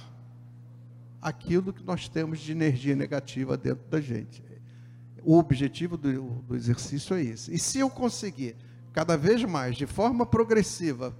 aquilo 1.21 1.73
que 1.73 1.85
nós 1.85 2.09
temos 2.09 2.41
de 2.41 2.51
energia 2.51 2.97
negativa 2.97 3.57
dentro 3.57 3.89
da 3.89 4.01
gente. 4.01 4.43
O 5.23 5.39
objetivo 5.39 5.97
do, 5.97 6.43
do 6.43 6.57
exercício 6.57 7.15
é 7.15 7.23
esse. 7.23 7.55
E 7.55 7.59
se 7.59 7.79
eu 7.79 7.89
conseguir, 7.89 8.57
cada 8.93 9.17
vez 9.17 9.45
mais, 9.45 9.77
de 9.77 9.87
forma 9.87 10.27
progressiva, 10.27 11.17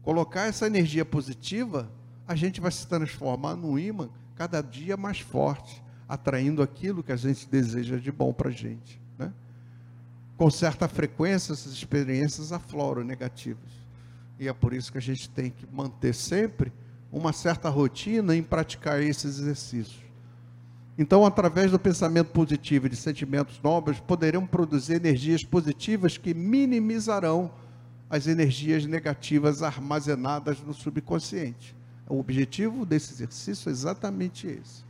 colocar 0.00 0.46
essa 0.46 0.66
energia 0.66 1.04
positiva, 1.04 1.92
a 2.26 2.34
gente 2.34 2.58
vai 2.58 2.72
se 2.72 2.86
transformar 2.86 3.54
num 3.54 3.78
imã 3.78 4.08
cada 4.34 4.62
dia 4.62 4.96
mais 4.96 5.20
forte, 5.20 5.82
atraindo 6.10 6.60
aquilo 6.60 7.04
que 7.04 7.12
a 7.12 7.16
gente 7.16 7.48
deseja 7.48 7.96
de 7.96 8.10
bom 8.10 8.32
para 8.32 8.48
a 8.48 8.52
gente. 8.52 9.00
Né? 9.16 9.32
Com 10.36 10.50
certa 10.50 10.88
frequência, 10.88 11.52
essas 11.52 11.72
experiências 11.72 12.50
afloram 12.50 13.04
negativas. 13.04 13.70
E 14.36 14.48
é 14.48 14.52
por 14.52 14.74
isso 14.74 14.90
que 14.90 14.98
a 14.98 15.00
gente 15.00 15.30
tem 15.30 15.52
que 15.52 15.64
manter 15.72 16.12
sempre 16.12 16.72
uma 17.12 17.32
certa 17.32 17.68
rotina 17.68 18.34
em 18.34 18.42
praticar 18.42 19.00
esses 19.00 19.38
exercícios. 19.38 20.02
Então, 20.98 21.24
através 21.24 21.70
do 21.70 21.78
pensamento 21.78 22.32
positivo 22.32 22.86
e 22.86 22.90
de 22.90 22.96
sentimentos 22.96 23.60
nobres, 23.62 24.00
poderemos 24.00 24.50
produzir 24.50 24.94
energias 24.94 25.44
positivas 25.44 26.18
que 26.18 26.34
minimizarão 26.34 27.52
as 28.10 28.26
energias 28.26 28.84
negativas 28.84 29.62
armazenadas 29.62 30.60
no 30.60 30.74
subconsciente. 30.74 31.76
O 32.08 32.18
objetivo 32.18 32.84
desse 32.84 33.12
exercício 33.12 33.68
é 33.68 33.72
exatamente 33.72 34.48
esse 34.48 34.89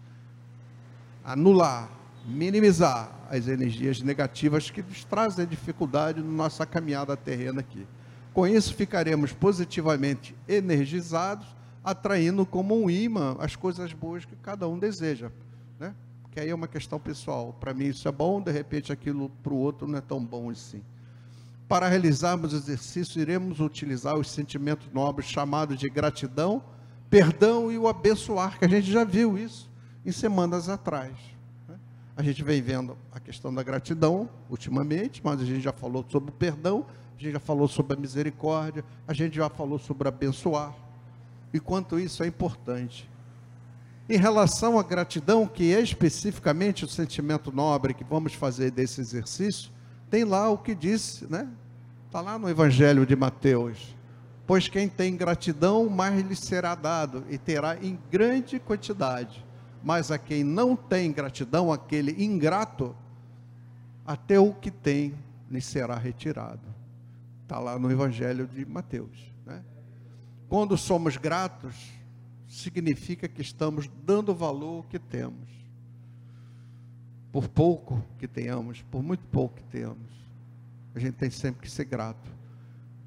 anular, 1.32 1.88
minimizar 2.24 3.12
as 3.30 3.46
energias 3.46 4.02
negativas 4.02 4.68
que 4.68 4.82
nos 4.82 5.04
trazem 5.04 5.46
dificuldade 5.46 6.20
na 6.20 6.30
nossa 6.30 6.66
caminhada 6.66 7.16
terrena 7.16 7.60
aqui. 7.60 7.86
Com 8.34 8.46
isso, 8.46 8.74
ficaremos 8.74 9.32
positivamente 9.32 10.34
energizados, 10.48 11.46
atraindo 11.84 12.44
como 12.44 12.76
um 12.76 12.90
imã 12.90 13.36
as 13.38 13.54
coisas 13.54 13.92
boas 13.92 14.24
que 14.24 14.34
cada 14.36 14.68
um 14.68 14.78
deseja. 14.78 15.30
Né? 15.78 15.94
Que 16.32 16.40
aí 16.40 16.50
é 16.50 16.54
uma 16.54 16.68
questão 16.68 16.98
pessoal. 16.98 17.56
Para 17.58 17.72
mim 17.72 17.86
isso 17.86 18.08
é 18.08 18.12
bom, 18.12 18.40
de 18.40 18.50
repente 18.50 18.92
aquilo 18.92 19.30
para 19.42 19.52
o 19.52 19.56
outro 19.56 19.86
não 19.86 19.98
é 19.98 20.02
tão 20.02 20.24
bom 20.24 20.50
assim. 20.50 20.82
Para 21.68 21.86
realizarmos 21.86 22.52
o 22.52 22.56
exercício, 22.56 23.20
iremos 23.20 23.60
utilizar 23.60 24.16
os 24.16 24.28
sentimentos 24.28 24.88
nobres 24.92 25.28
chamados 25.28 25.78
de 25.78 25.88
gratidão, 25.88 26.60
perdão 27.08 27.70
e 27.70 27.78
o 27.78 27.86
abençoar, 27.86 28.58
que 28.58 28.64
a 28.64 28.68
gente 28.68 28.90
já 28.90 29.04
viu 29.04 29.38
isso 29.38 29.69
em 30.04 30.12
semanas 30.12 30.68
atrás. 30.68 31.12
Né? 31.68 31.76
A 32.16 32.22
gente 32.22 32.42
vem 32.42 32.62
vendo 32.62 32.96
a 33.12 33.20
questão 33.20 33.52
da 33.52 33.62
gratidão 33.62 34.28
ultimamente, 34.48 35.20
mas 35.22 35.40
a 35.40 35.44
gente 35.44 35.60
já 35.60 35.72
falou 35.72 36.04
sobre 36.08 36.30
o 36.30 36.32
perdão, 36.32 36.86
a 37.18 37.22
gente 37.22 37.32
já 37.32 37.40
falou 37.40 37.68
sobre 37.68 37.96
a 37.96 38.00
misericórdia, 38.00 38.84
a 39.06 39.12
gente 39.12 39.36
já 39.36 39.48
falou 39.48 39.78
sobre 39.78 40.08
abençoar. 40.08 40.74
E 41.52 41.60
quanto 41.60 41.98
isso 41.98 42.22
é 42.22 42.26
importante. 42.26 43.08
Em 44.08 44.16
relação 44.16 44.78
à 44.78 44.82
gratidão, 44.82 45.46
que 45.46 45.74
é 45.74 45.80
especificamente 45.80 46.84
o 46.84 46.88
sentimento 46.88 47.52
nobre 47.52 47.94
que 47.94 48.02
vamos 48.02 48.34
fazer 48.34 48.70
desse 48.70 49.00
exercício, 49.00 49.70
tem 50.08 50.24
lá 50.24 50.48
o 50.48 50.58
que 50.58 50.74
disse, 50.74 51.30
né? 51.30 51.48
Está 52.06 52.20
lá 52.20 52.36
no 52.36 52.48
Evangelho 52.48 53.06
de 53.06 53.14
Mateus. 53.14 53.94
Pois 54.46 54.66
quem 54.66 54.88
tem 54.88 55.16
gratidão, 55.16 55.88
mais 55.88 56.20
lhe 56.26 56.34
será 56.34 56.74
dado, 56.74 57.24
e 57.30 57.38
terá 57.38 57.76
em 57.80 57.96
grande 58.10 58.58
quantidade 58.58 59.44
mas 59.82 60.10
a 60.10 60.18
quem 60.18 60.44
não 60.44 60.76
tem 60.76 61.12
gratidão, 61.12 61.72
aquele 61.72 62.22
ingrato, 62.22 62.94
até 64.04 64.38
o 64.38 64.52
que 64.52 64.70
tem 64.70 65.14
lhe 65.50 65.60
será 65.60 65.96
retirado. 65.96 66.60
Está 67.42 67.58
lá 67.58 67.78
no 67.78 67.90
Evangelho 67.90 68.46
de 68.46 68.64
Mateus. 68.64 69.32
Né? 69.44 69.62
Quando 70.48 70.76
somos 70.76 71.16
gratos, 71.16 71.74
significa 72.46 73.28
que 73.28 73.40
estamos 73.40 73.88
dando 74.04 74.34
valor 74.34 74.78
ao 74.78 74.82
que 74.82 74.98
temos. 74.98 75.48
Por 77.32 77.48
pouco 77.48 78.04
que 78.18 78.26
tenhamos, 78.26 78.82
por 78.82 79.02
muito 79.02 79.24
pouco 79.26 79.56
que 79.56 79.62
temos, 79.64 80.10
a 80.94 80.98
gente 80.98 81.14
tem 81.14 81.30
sempre 81.30 81.62
que 81.62 81.70
ser 81.70 81.84
grato. 81.84 82.30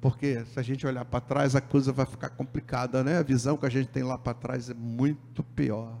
Porque 0.00 0.44
se 0.46 0.60
a 0.60 0.62
gente 0.62 0.86
olhar 0.86 1.04
para 1.04 1.20
trás, 1.20 1.54
a 1.56 1.60
coisa 1.60 1.92
vai 1.92 2.04
ficar 2.04 2.30
complicada, 2.30 3.02
né? 3.02 3.18
A 3.18 3.22
visão 3.22 3.56
que 3.56 3.64
a 3.64 3.70
gente 3.70 3.88
tem 3.88 4.02
lá 4.02 4.18
para 4.18 4.34
trás 4.34 4.68
é 4.68 4.74
muito 4.74 5.42
pior. 5.42 5.98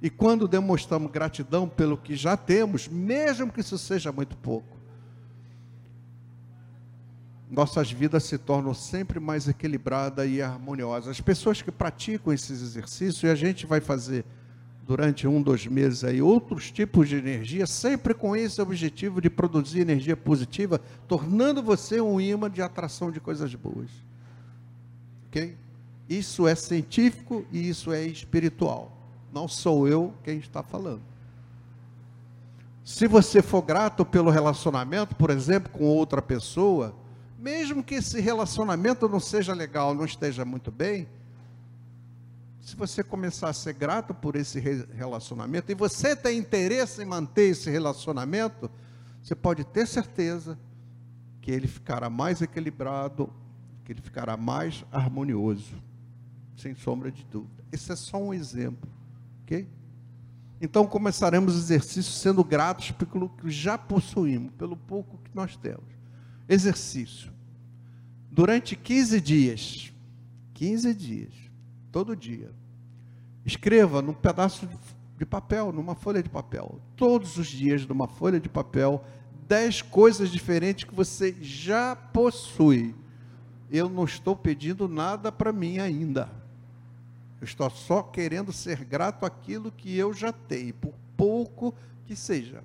E 0.00 0.10
quando 0.10 0.46
demonstramos 0.46 1.10
gratidão 1.10 1.68
pelo 1.68 1.96
que 1.96 2.14
já 2.14 2.36
temos, 2.36 2.86
mesmo 2.86 3.50
que 3.50 3.60
isso 3.60 3.78
seja 3.78 4.12
muito 4.12 4.36
pouco, 4.36 4.76
nossas 7.50 7.90
vidas 7.90 8.24
se 8.24 8.36
tornam 8.36 8.74
sempre 8.74 9.20
mais 9.20 9.48
equilibradas 9.48 10.28
e 10.28 10.42
harmoniosas. 10.42 11.10
As 11.10 11.20
pessoas 11.20 11.62
que 11.62 11.70
praticam 11.70 12.32
esses 12.32 12.60
exercícios, 12.60 13.22
e 13.22 13.28
a 13.28 13.34
gente 13.34 13.66
vai 13.66 13.80
fazer 13.80 14.24
durante 14.86 15.26
um, 15.26 15.42
dois 15.42 15.66
meses 15.66 16.04
aí, 16.04 16.22
outros 16.22 16.70
tipos 16.70 17.08
de 17.08 17.16
energia, 17.16 17.66
sempre 17.66 18.14
com 18.14 18.36
esse 18.36 18.60
objetivo 18.60 19.20
de 19.20 19.28
produzir 19.28 19.80
energia 19.80 20.16
positiva, 20.16 20.80
tornando 21.08 21.62
você 21.62 22.00
um 22.00 22.20
imã 22.20 22.48
de 22.50 22.62
atração 22.62 23.10
de 23.10 23.20
coisas 23.20 23.52
boas. 23.54 23.90
Ok? 25.28 25.56
Isso 26.08 26.46
é 26.46 26.54
científico 26.54 27.44
e 27.50 27.68
isso 27.68 27.92
é 27.92 28.04
espiritual. 28.04 28.92
Não 29.32 29.46
sou 29.46 29.86
eu 29.86 30.14
quem 30.22 30.38
está 30.38 30.62
falando. 30.62 31.02
Se 32.84 33.08
você 33.08 33.42
for 33.42 33.62
grato 33.62 34.04
pelo 34.04 34.30
relacionamento, 34.30 35.16
por 35.16 35.30
exemplo, 35.30 35.72
com 35.72 35.84
outra 35.84 36.22
pessoa, 36.22 36.94
mesmo 37.38 37.82
que 37.82 37.96
esse 37.96 38.20
relacionamento 38.20 39.08
não 39.08 39.18
seja 39.18 39.52
legal, 39.52 39.94
não 39.94 40.04
esteja 40.04 40.44
muito 40.44 40.70
bem, 40.70 41.08
se 42.60 42.74
você 42.74 43.02
começar 43.04 43.48
a 43.48 43.52
ser 43.52 43.74
grato 43.74 44.12
por 44.12 44.34
esse 44.34 44.58
relacionamento 44.60 45.70
e 45.70 45.74
você 45.74 46.16
tem 46.16 46.38
interesse 46.38 47.02
em 47.02 47.04
manter 47.04 47.50
esse 47.50 47.70
relacionamento, 47.70 48.70
você 49.22 49.34
pode 49.34 49.64
ter 49.64 49.86
certeza 49.86 50.58
que 51.40 51.50
ele 51.50 51.68
ficará 51.68 52.10
mais 52.10 52.42
equilibrado, 52.42 53.32
que 53.84 53.92
ele 53.92 54.00
ficará 54.00 54.36
mais 54.36 54.84
harmonioso, 54.90 55.74
sem 56.56 56.74
sombra 56.74 57.10
de 57.10 57.24
dúvida. 57.24 57.64
Esse 57.70 57.92
é 57.92 57.96
só 57.96 58.16
um 58.18 58.34
exemplo, 58.34 58.90
ok? 59.46 59.68
Então 60.60 60.86
começaremos 60.86 61.54
o 61.54 61.58
exercício 61.58 62.12
sendo 62.12 62.42
gratos 62.42 62.90
pelo 62.90 63.28
que 63.28 63.48
já 63.48 63.78
possuímos, 63.78 64.52
pelo 64.52 64.76
pouco 64.76 65.18
que 65.18 65.30
nós 65.34 65.56
temos. 65.56 65.84
Exercício. 66.48 67.32
Durante 68.30 68.74
15 68.74 69.20
dias, 69.20 69.92
15 70.54 70.94
dias, 70.94 71.32
todo 71.92 72.16
dia. 72.16 72.50
Escreva 73.44 74.02
num 74.02 74.12
pedaço 74.12 74.68
de 75.16 75.24
papel, 75.24 75.72
numa 75.72 75.94
folha 75.94 76.22
de 76.22 76.28
papel, 76.28 76.80
todos 76.96 77.38
os 77.38 77.46
dias 77.46 77.86
numa 77.86 78.08
folha 78.08 78.40
de 78.40 78.48
papel, 78.48 79.04
dez 79.46 79.80
coisas 79.80 80.30
diferentes 80.30 80.84
que 80.84 80.94
você 80.94 81.34
já 81.40 81.94
possui. 81.94 82.94
Eu 83.70 83.88
não 83.88 84.04
estou 84.04 84.34
pedindo 84.34 84.88
nada 84.88 85.30
para 85.30 85.52
mim 85.52 85.78
ainda. 85.78 86.30
Eu 87.40 87.44
estou 87.44 87.68
só 87.70 88.02
querendo 88.02 88.52
ser 88.52 88.84
grato 88.84 89.26
àquilo 89.26 89.70
que 89.70 89.96
eu 89.96 90.12
já 90.12 90.32
tenho, 90.32 90.74
por 90.74 90.94
pouco 91.16 91.74
que 92.04 92.16
seja. 92.16 92.62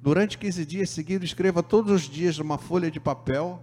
Durante 0.00 0.38
15 0.38 0.66
dias 0.66 0.90
seguidos, 0.90 1.28
escreva 1.28 1.62
todos 1.62 1.90
os 1.90 2.02
dias 2.02 2.38
numa 2.38 2.58
folha 2.58 2.90
de 2.90 3.00
papel 3.00 3.62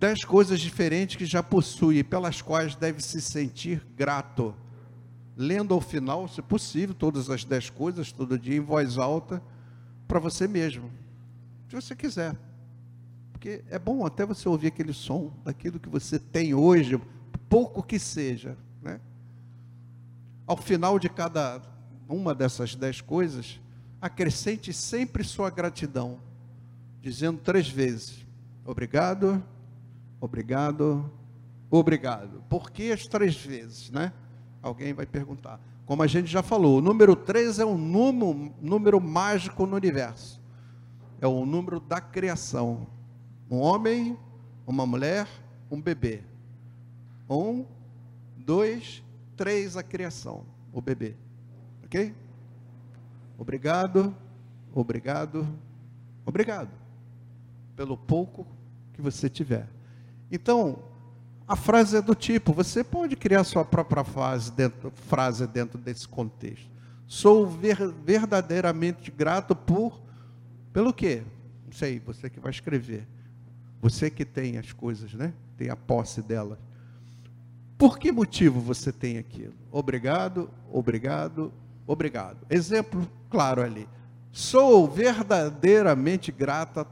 dez 0.00 0.24
coisas 0.24 0.58
diferentes 0.58 1.16
que 1.16 1.26
já 1.26 1.42
possui, 1.42 2.02
pelas 2.02 2.40
quais 2.40 2.74
deve 2.74 3.02
se 3.02 3.20
sentir 3.20 3.86
grato. 3.94 4.54
Lendo 5.36 5.74
ao 5.74 5.80
final, 5.80 6.26
se 6.26 6.40
possível, 6.40 6.94
todas 6.94 7.28
as 7.28 7.44
dez 7.44 7.68
coisas, 7.68 8.10
todo 8.10 8.38
dia 8.38 8.56
em 8.56 8.60
voz 8.60 8.96
alta, 8.96 9.42
para 10.08 10.18
você 10.18 10.48
mesmo, 10.48 10.90
se 11.68 11.74
você 11.74 11.94
quiser. 11.94 12.34
Porque 13.30 13.62
é 13.68 13.78
bom 13.78 14.06
até 14.06 14.24
você 14.24 14.48
ouvir 14.48 14.68
aquele 14.68 14.94
som 14.94 15.30
daquilo 15.44 15.78
que 15.78 15.88
você 15.88 16.18
tem 16.18 16.54
hoje, 16.54 16.98
pouco 17.50 17.82
que 17.82 17.98
seja. 17.98 18.56
Né? 18.80 18.98
Ao 20.46 20.56
final 20.56 20.98
de 20.98 21.10
cada 21.10 21.60
uma 22.08 22.34
dessas 22.34 22.74
dez 22.74 23.02
coisas, 23.02 23.60
acrescente 24.00 24.72
sempre 24.72 25.22
sua 25.22 25.50
gratidão, 25.50 26.18
dizendo 27.02 27.38
três 27.40 27.68
vezes: 27.68 28.26
Obrigado, 28.64 29.44
Obrigado, 30.20 31.10
obrigado. 31.70 32.42
Por 32.48 32.70
que 32.70 32.92
as 32.92 33.06
três 33.06 33.34
vezes, 33.34 33.90
né? 33.90 34.12
Alguém 34.62 34.92
vai 34.92 35.06
perguntar. 35.06 35.58
Como 35.86 36.02
a 36.02 36.06
gente 36.06 36.26
já 36.26 36.42
falou, 36.42 36.78
o 36.78 36.80
número 36.82 37.16
três 37.16 37.58
é 37.58 37.64
um 37.64 37.78
número, 37.78 38.52
número 38.60 39.00
mágico 39.00 39.66
no 39.66 39.76
universo. 39.76 40.38
É 41.20 41.26
o 41.26 41.46
número 41.46 41.80
da 41.80 42.00
criação. 42.02 42.86
Um 43.50 43.58
homem, 43.58 44.16
uma 44.66 44.84
mulher, 44.84 45.26
um 45.70 45.80
bebê. 45.80 46.22
Um, 47.30 47.64
dois, 48.36 49.04
três 49.36 49.76
a 49.76 49.84
criação, 49.84 50.44
o 50.72 50.82
bebê. 50.82 51.14
Ok? 51.84 52.12
Obrigado, 53.38 54.14
obrigado, 54.74 55.46
obrigado. 56.26 56.70
Pelo 57.76 57.96
pouco 57.96 58.44
que 58.92 59.00
você 59.00 59.30
tiver. 59.30 59.68
Então, 60.30 60.82
a 61.46 61.54
frase 61.56 61.96
é 61.96 62.02
do 62.02 62.14
tipo, 62.14 62.52
você 62.52 62.82
pode 62.82 63.16
criar 63.16 63.44
sua 63.44 63.64
própria 63.64 64.04
frase 64.04 64.52
dentro, 64.52 64.90
frase 64.90 65.46
dentro 65.46 65.78
desse 65.78 66.06
contexto. 66.06 66.68
Sou 67.06 67.46
ver, 67.46 67.76
verdadeiramente 68.04 69.10
grato 69.10 69.54
por, 69.56 70.00
pelo 70.72 70.92
quê? 70.92 71.22
Não 71.64 71.72
sei, 71.72 71.98
você 71.98 72.28
que 72.28 72.38
vai 72.38 72.50
escrever. 72.50 73.06
Você 73.80 74.10
que 74.10 74.24
tem 74.24 74.58
as 74.58 74.72
coisas, 74.72 75.14
né? 75.14 75.32
Tem 75.56 75.70
a 75.70 75.76
posse 75.76 76.20
delas. 76.22 76.58
Por 77.80 77.98
que 77.98 78.12
motivo 78.12 78.60
você 78.60 78.92
tem 78.92 79.16
aquilo? 79.16 79.54
Obrigado, 79.72 80.50
obrigado, 80.70 81.50
obrigado. 81.86 82.36
Exemplo 82.50 83.08
claro 83.30 83.62
ali. 83.62 83.88
Sou 84.30 84.86
verdadeiramente 84.86 86.30
grata 86.30 86.86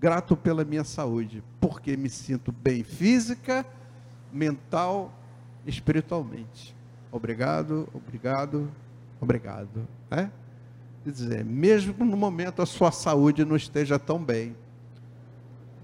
grato 0.00 0.34
pela 0.34 0.64
minha 0.64 0.82
saúde, 0.82 1.44
porque 1.60 1.94
me 1.94 2.08
sinto 2.08 2.50
bem 2.50 2.82
física, 2.82 3.66
mental, 4.32 5.12
espiritualmente. 5.66 6.74
Obrigado, 7.12 7.86
obrigado, 7.92 8.72
obrigado. 9.20 9.86
Né? 10.10 10.32
Quer 11.04 11.10
dizer, 11.10 11.44
mesmo 11.44 12.02
no 12.02 12.16
momento 12.16 12.62
a 12.62 12.66
sua 12.66 12.90
saúde 12.90 13.44
não 13.44 13.56
esteja 13.56 13.98
tão 13.98 14.18
bem, 14.18 14.56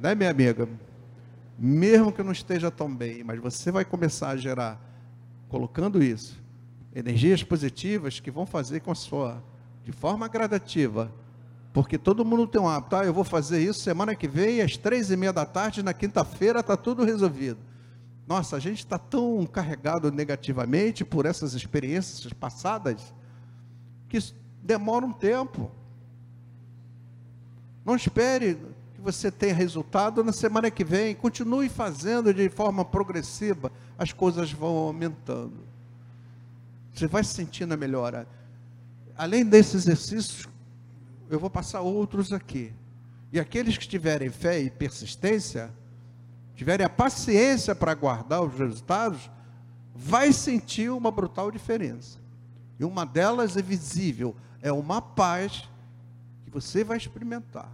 né, 0.00 0.14
minha 0.14 0.30
amiga? 0.30 0.66
Mesmo 1.58 2.12
que 2.12 2.22
não 2.22 2.32
esteja 2.32 2.70
tão 2.70 2.94
bem, 2.94 3.24
mas 3.24 3.40
você 3.40 3.70
vai 3.70 3.84
começar 3.84 4.30
a 4.30 4.36
gerar, 4.36 4.80
colocando 5.48 6.02
isso, 6.02 6.42
energias 6.94 7.42
positivas 7.42 8.20
que 8.20 8.30
vão 8.30 8.44
fazer 8.44 8.80
com 8.80 8.90
a 8.90 8.94
sua, 8.94 9.42
de 9.82 9.92
forma 9.92 10.28
gradativa, 10.28 11.10
porque 11.72 11.96
todo 11.96 12.24
mundo 12.24 12.46
tem 12.46 12.60
um 12.60 12.68
hábito, 12.68 12.96
ah, 12.96 13.04
eu 13.04 13.12
vou 13.12 13.24
fazer 13.24 13.62
isso 13.62 13.80
semana 13.80 14.14
que 14.14 14.28
vem, 14.28 14.60
às 14.60 14.76
três 14.76 15.10
e 15.10 15.16
meia 15.16 15.32
da 15.32 15.46
tarde, 15.46 15.82
na 15.82 15.94
quinta-feira 15.94 16.60
está 16.60 16.76
tudo 16.76 17.04
resolvido. 17.04 17.58
Nossa, 18.26 18.56
a 18.56 18.58
gente 18.58 18.78
está 18.78 18.98
tão 18.98 19.46
carregado 19.46 20.10
negativamente 20.10 21.04
por 21.04 21.26
essas 21.26 21.54
experiências 21.54 22.32
passadas, 22.32 23.14
que 24.08 24.18
demora 24.62 25.06
um 25.06 25.12
tempo. 25.12 25.70
Não 27.84 27.94
espere 27.94 28.58
você 29.06 29.30
tenha 29.30 29.54
resultado 29.54 30.24
na 30.24 30.32
semana 30.32 30.68
que 30.68 30.82
vem, 30.82 31.14
continue 31.14 31.68
fazendo 31.68 32.34
de 32.34 32.48
forma 32.48 32.84
progressiva, 32.84 33.70
as 33.96 34.12
coisas 34.12 34.50
vão 34.50 34.76
aumentando. 34.76 35.60
Você 36.92 37.06
vai 37.06 37.22
sentindo 37.22 37.72
a 37.72 37.76
melhora. 37.76 38.26
Além 39.16 39.44
desses 39.44 39.86
exercícios, 39.86 40.48
eu 41.30 41.38
vou 41.38 41.48
passar 41.48 41.82
outros 41.82 42.32
aqui. 42.32 42.72
E 43.32 43.38
aqueles 43.38 43.78
que 43.78 43.86
tiverem 43.86 44.28
fé 44.28 44.60
e 44.60 44.70
persistência, 44.70 45.70
tiverem 46.56 46.84
a 46.84 46.90
paciência 46.90 47.76
para 47.76 47.92
aguardar 47.92 48.42
os 48.42 48.58
resultados, 48.58 49.30
vai 49.94 50.32
sentir 50.32 50.90
uma 50.90 51.12
brutal 51.12 51.52
diferença. 51.52 52.18
E 52.76 52.84
uma 52.84 53.06
delas 53.06 53.56
é 53.56 53.62
visível, 53.62 54.34
é 54.60 54.72
uma 54.72 55.00
paz 55.00 55.68
que 56.44 56.50
você 56.50 56.82
vai 56.82 56.96
experimentar. 56.96 57.70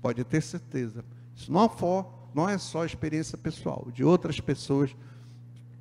Pode 0.00 0.22
ter 0.24 0.42
certeza. 0.42 1.04
Isso 1.34 1.52
não, 1.52 1.68
for, 1.68 2.30
não 2.34 2.48
é 2.48 2.58
só 2.58 2.84
experiência 2.84 3.36
pessoal, 3.38 3.88
de 3.92 4.04
outras 4.04 4.40
pessoas 4.40 4.94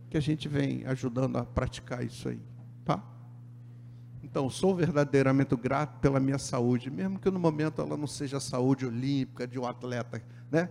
que 0.10 0.17
a 0.17 0.21
gente 0.21 0.47
vem 0.47 0.86
ajudando 0.86 1.38
a 1.38 1.45
praticar 1.45 2.03
isso 2.03 2.30
aí, 2.30 2.39
tá? 2.86 3.03
Então, 4.23 4.49
sou 4.49 4.75
verdadeiramente 4.75 5.56
grato 5.56 5.99
pela 5.99 6.19
minha 6.19 6.38
saúde, 6.38 6.89
mesmo 6.89 7.19
que 7.19 7.30
no 7.30 7.39
momento 7.39 7.82
ela 7.82 7.97
não 7.97 8.08
seja 8.08 8.38
a 8.38 8.41
saúde 8.41 8.86
olímpica 8.86 9.47
de 9.47 9.60
um 9.60 9.65
atleta, 9.65 10.21
né? 10.51 10.69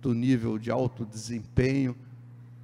Do 0.00 0.14
nível 0.14 0.58
de 0.58 0.70
alto 0.70 1.04
desempenho, 1.04 1.96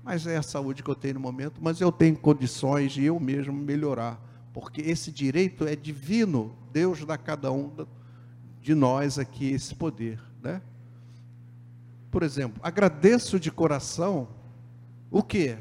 mas 0.02 0.26
é 0.26 0.36
a 0.36 0.42
saúde 0.42 0.82
que 0.82 0.90
eu 0.90 0.94
tenho 0.94 1.14
no 1.14 1.20
momento, 1.20 1.60
mas 1.60 1.80
eu 1.80 1.90
tenho 1.90 2.16
condições 2.16 2.92
de 2.92 3.04
eu 3.04 3.18
mesmo 3.18 3.52
melhorar, 3.52 4.20
porque 4.52 4.80
esse 4.82 5.10
direito 5.10 5.64
é 5.66 5.74
divino, 5.74 6.54
Deus 6.72 7.04
dá 7.04 7.14
a 7.14 7.18
cada 7.18 7.50
um 7.50 7.70
de 8.64 8.74
nós 8.74 9.18
aqui 9.18 9.52
esse 9.52 9.74
poder, 9.74 10.18
né? 10.42 10.62
Por 12.10 12.22
exemplo, 12.22 12.58
agradeço 12.62 13.38
de 13.38 13.50
coração 13.52 14.26
o 15.10 15.22
que? 15.22 15.58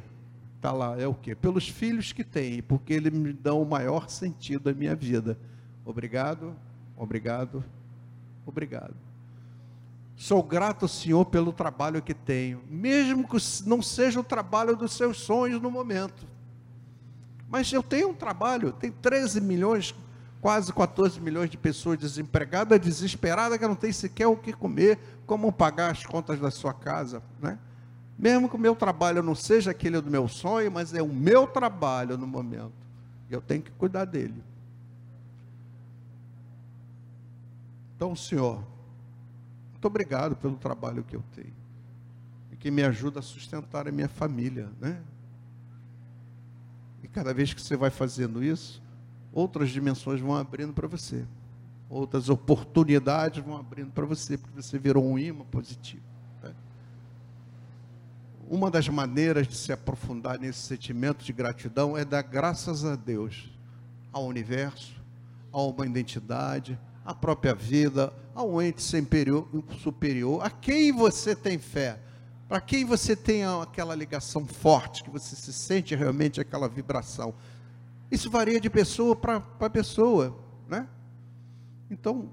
está 0.56 0.72
lá, 0.72 0.98
é 0.98 1.06
o 1.06 1.14
quê? 1.14 1.36
Pelos 1.36 1.68
filhos 1.68 2.14
que 2.14 2.24
tem, 2.24 2.64
porque 2.64 2.94
eles 2.94 3.12
me 3.12 3.34
dão 3.34 3.62
o 3.62 3.66
maior 3.66 4.10
sentido 4.10 4.64
da 4.64 4.74
minha 4.74 4.96
vida. 4.96 5.38
Obrigado, 5.84 6.56
obrigado, 6.96 7.62
obrigado. 8.46 8.96
Sou 10.16 10.42
grato, 10.42 10.88
Senhor, 10.88 11.26
pelo 11.26 11.52
trabalho 11.52 12.02
que 12.02 12.14
tenho, 12.14 12.64
mesmo 12.70 13.28
que 13.28 13.36
não 13.66 13.82
seja 13.82 14.22
o 14.22 14.24
trabalho 14.24 14.78
dos 14.78 14.94
seus 14.94 15.18
sonhos 15.18 15.62
no 15.62 15.70
momento. 15.70 16.26
Mas 17.50 17.74
eu 17.74 17.84
tenho 17.84 18.12
um 18.12 18.14
trabalho, 18.14 18.72
tem 18.72 18.90
13 18.90 19.42
milhões, 19.42 19.94
quase 20.44 20.74
14 20.74 21.22
milhões 21.22 21.50
de 21.50 21.58
pessoas 21.58 21.98
desempregadas, 21.98 22.78
desesperadas, 22.78 23.58
que 23.58 23.66
não 23.66 23.76
tem 23.76 23.94
sequer 23.94 24.28
o 24.28 24.36
que 24.36 24.52
comer, 24.52 25.00
como 25.26 25.54
pagar 25.54 25.90
as 25.90 26.06
contas 26.06 26.38
da 26.38 26.52
sua 26.52 26.74
casa, 26.74 27.24
né? 27.40 27.58
Mesmo 28.20 28.50
que 28.50 28.56
o 28.58 28.60
meu 28.60 28.76
trabalho 28.76 29.24
não 29.24 29.36
seja 29.36 29.72
aquele 29.72 30.02
do 30.02 30.12
meu 30.12 30.28
sonho, 30.28 30.70
mas 30.70 30.94
é 30.94 31.02
o 31.02 31.08
meu 31.08 31.48
trabalho 31.48 32.18
no 32.18 32.28
momento. 32.28 32.74
Eu 33.30 33.40
tenho 33.40 33.62
que 33.62 33.72
cuidar 33.72 34.04
dele. 34.04 34.44
Então, 37.96 38.14
Senhor, 38.14 38.62
muito 39.72 39.86
obrigado 39.86 40.36
pelo 40.36 40.58
trabalho 40.58 41.06
que 41.06 41.16
eu 41.16 41.24
tenho. 41.34 41.54
E 42.52 42.58
que 42.58 42.70
me 42.70 42.84
ajuda 42.84 43.22
a 43.22 43.24
sustentar 43.24 43.88
a 43.88 43.94
minha 43.94 44.10
família, 44.10 44.70
né? 44.82 45.02
E 47.02 47.08
cada 47.08 47.34
vez 47.34 47.54
que 47.54 47.62
você 47.62 47.78
vai 47.78 47.90
fazendo 47.90 48.44
isso, 48.44 48.83
outras 49.34 49.70
dimensões 49.70 50.22
vão 50.22 50.36
abrindo 50.36 50.74
para 50.74 50.88
você. 50.88 51.26
Outras 51.90 52.30
oportunidades 52.30 53.44
vão 53.44 53.58
abrindo 53.58 53.92
para 53.92 54.06
você, 54.06 54.38
porque 54.38 54.62
você 54.62 54.80
virou 54.80 55.06
um 55.06 55.18
imã 55.18 55.44
positivo. 55.46 56.04
Né? 56.42 56.54
Uma 58.50 58.72
das 58.72 58.88
maneiras 58.88 59.48
de 59.48 59.56
se 59.56 59.72
aprofundar 59.72 60.40
nesse 60.40 60.60
sentimento 60.60 61.24
de 61.24 61.34
gratidão 61.34 61.98
é 61.98 62.06
dar 62.06 62.22
graças 62.22 62.86
a 62.86 62.96
Deus, 62.96 63.52
ao 64.12 64.26
universo, 64.26 64.94
a 65.52 65.62
uma 65.62 65.86
identidade, 65.86 66.80
à 67.06 67.14
própria 67.14 67.54
vida, 67.54 68.14
ao 68.34 68.62
ente 68.62 68.82
superior, 68.82 69.48
superior, 69.80 70.44
a 70.44 70.50
quem 70.50 70.92
você 70.92 71.36
tem 71.36 71.60
fé, 71.60 72.00
para 72.48 72.62
quem 72.62 72.86
você 72.86 73.16
tem 73.16 73.44
aquela 73.46 73.96
ligação 73.96 74.46
forte, 74.46 75.04
que 75.04 75.10
você 75.10 75.36
se 75.36 75.52
sente 75.52 75.96
realmente 75.96 76.40
aquela 76.40 76.68
vibração. 76.68 77.34
Isso 78.14 78.30
varia 78.30 78.62
de 78.62 78.70
pessoa 78.70 79.16
para 79.16 79.42
pessoa, 79.72 80.38
né? 80.70 80.88
Então, 81.90 82.30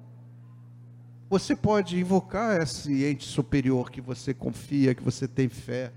você 1.27 1.57
pode 1.57 1.99
invocar 1.99 2.61
esse 2.61 3.03
ente 3.03 3.25
superior 3.25 3.91
que 3.91 3.99
você 3.99 4.35
confia, 4.35 4.95
que 4.95 5.03
você 5.03 5.27
tem 5.27 5.49
fé. 5.49 5.91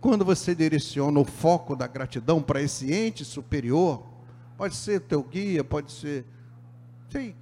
Quando 0.00 0.24
você 0.24 0.52
direciona 0.52 1.20
o 1.20 1.24
foco 1.24 1.76
da 1.76 1.86
gratidão 1.86 2.42
para 2.42 2.60
esse 2.60 2.92
ente 2.92 3.24
superior, 3.24 4.04
pode 4.56 4.74
ser 4.74 5.02
teu 5.02 5.22
guia, 5.22 5.62
pode 5.62 5.92
ser 5.92 6.26
quem, 7.08 7.36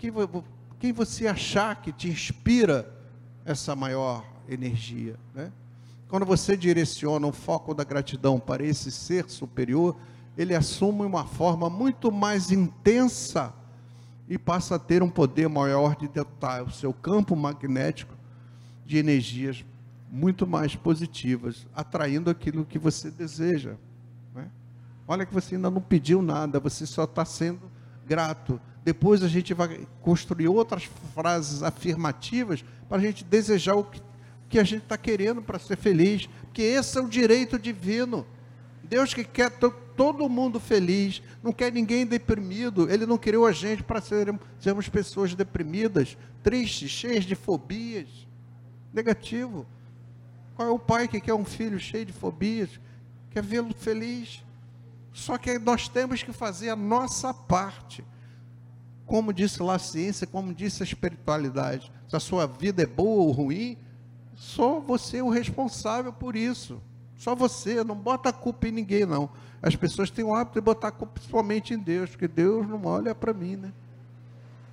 quem 0.79 0.93
você 0.93 1.27
achar 1.27 1.81
que 1.81 1.91
te 1.91 2.11
inspira 2.11 2.95
essa 3.47 3.75
maior 3.75 4.31
energia, 4.47 5.19
né? 5.35 5.51
Quando 6.09 6.25
você 6.25 6.57
direciona 6.57 7.27
o 7.27 7.33
foco 7.33 7.75
da 7.75 7.83
gratidão 7.83 8.39
para 8.39 8.65
esse 8.65 8.93
ser 8.93 9.29
superior, 9.29 9.97
ele 10.37 10.55
assume 10.55 11.03
uma 11.03 11.25
forma 11.25 11.69
muito 11.69 12.13
mais 12.13 12.53
intensa 12.53 13.53
e 14.29 14.39
passa 14.39 14.77
a 14.77 14.79
ter 14.79 15.03
um 15.03 15.11
poder 15.11 15.49
maior 15.49 15.97
de 15.97 16.07
detalhe, 16.07 16.67
o 16.67 16.71
seu 16.71 16.93
campo 16.93 17.35
magnético 17.35 18.15
de 18.85 18.99
energias 18.99 19.65
muito 20.09 20.47
mais 20.47 20.77
positivas, 20.77 21.67
atraindo 21.75 22.31
aquilo 22.31 22.65
que 22.65 22.79
você 22.79 23.11
deseja. 23.11 23.75
Né? 24.35 24.49
Olha 25.09 25.27
que 25.27 25.35
você 25.35 25.57
ainda 25.57 25.71
não 25.71 25.81
pediu 25.81 26.23
nada, 26.23 26.61
você 26.61 26.87
só 26.87 27.05
está 27.05 27.25
sendo 27.25 27.71
grato. 28.07 28.61
Depois 28.85 29.25
a 29.25 29.29
gente 29.29 29.53
vai 29.53 29.87
construir 30.01 30.47
outras 30.47 30.85
frases 31.13 31.65
afirmativas 31.65 32.65
para 32.89 32.99
a 32.99 33.01
gente 33.01 33.25
desejar 33.25 33.75
o 33.75 33.83
que 33.83 34.01
que 34.49 34.59
a 34.59 34.65
gente 34.65 34.83
está 34.83 34.97
querendo 34.97 35.43
para 35.43 35.59
ser 35.59 35.77
feliz, 35.77 36.29
porque 36.43 36.63
esse 36.63 36.97
é 36.97 37.01
o 37.01 37.09
direito 37.09 37.59
divino. 37.59 38.27
Deus 38.83 39.13
que 39.13 39.25
quer 39.25 39.51
todo 39.97 40.29
mundo 40.29 40.61
feliz, 40.61 41.23
não 41.43 41.53
quer 41.53 41.73
ninguém 41.73 42.07
deprimido, 42.07 42.89
Ele 42.91 43.07
não 43.07 43.19
criou 43.19 43.47
a 43.47 43.53
gente 43.53 43.83
para 43.83 44.01
sermos, 44.01 44.41
sermos 44.61 44.89
pessoas 44.89 45.35
deprimidas, 45.35 46.17
tristes, 46.43 46.91
cheias 46.91 47.25
de 47.25 47.35
fobias. 47.35 48.09
Negativo. 48.93 49.67
Qual 50.55 50.69
é 50.69 50.71
o 50.71 50.79
pai 50.79 51.09
que 51.09 51.21
quer 51.21 51.35
um 51.35 51.45
filho 51.45 51.79
cheio 51.79 52.07
de 52.07 52.13
fobias? 52.13 52.71
Quer 53.31 53.43
vê-lo 53.43 53.75
feliz. 53.75 54.45
Só 55.13 55.37
que 55.37 55.59
nós 55.59 55.89
temos 55.89 56.23
que 56.23 56.33
fazer 56.33 56.71
a 56.71 56.77
nossa 56.77 57.35
parte. 57.35 58.05
Como 59.05 59.33
disse 59.33 59.63
lá 59.63 59.75
a 59.75 59.79
ciência, 59.79 60.27
como 60.27 60.55
disse 60.55 60.83
a 60.83 60.87
espiritualidade. 60.87 61.93
Se 62.09 62.17
a 62.17 62.21
sua 62.21 62.47
vida 62.47 62.83
é 62.83 62.87
boa 62.87 63.25
ou 63.25 63.31
ruim, 63.33 63.77
só 64.37 64.79
você 64.79 65.17
é 65.17 65.23
o 65.23 65.31
responsável 65.31 66.13
por 66.13 66.37
isso. 66.37 66.81
Só 67.17 67.35
você, 67.35 67.83
não 67.83 67.97
bota 67.97 68.29
a 68.29 68.33
culpa 68.33 68.69
em 68.69 68.73
ninguém, 68.73 69.07
não. 69.07 69.31
As 69.63 69.75
pessoas 69.75 70.11
têm 70.11 70.25
o 70.25 70.35
hábito 70.35 70.61
de 70.61 70.61
botar 70.61 70.89
a 70.89 70.93
culpa 70.93 71.19
somente 71.29 71.73
em 71.73 71.79
Deus, 71.79 72.11
porque 72.11 72.29
Deus 72.29 72.69
não 72.69 72.85
olha 72.85 73.15
para 73.15 73.33
mim, 73.33 73.57
né? 73.57 73.73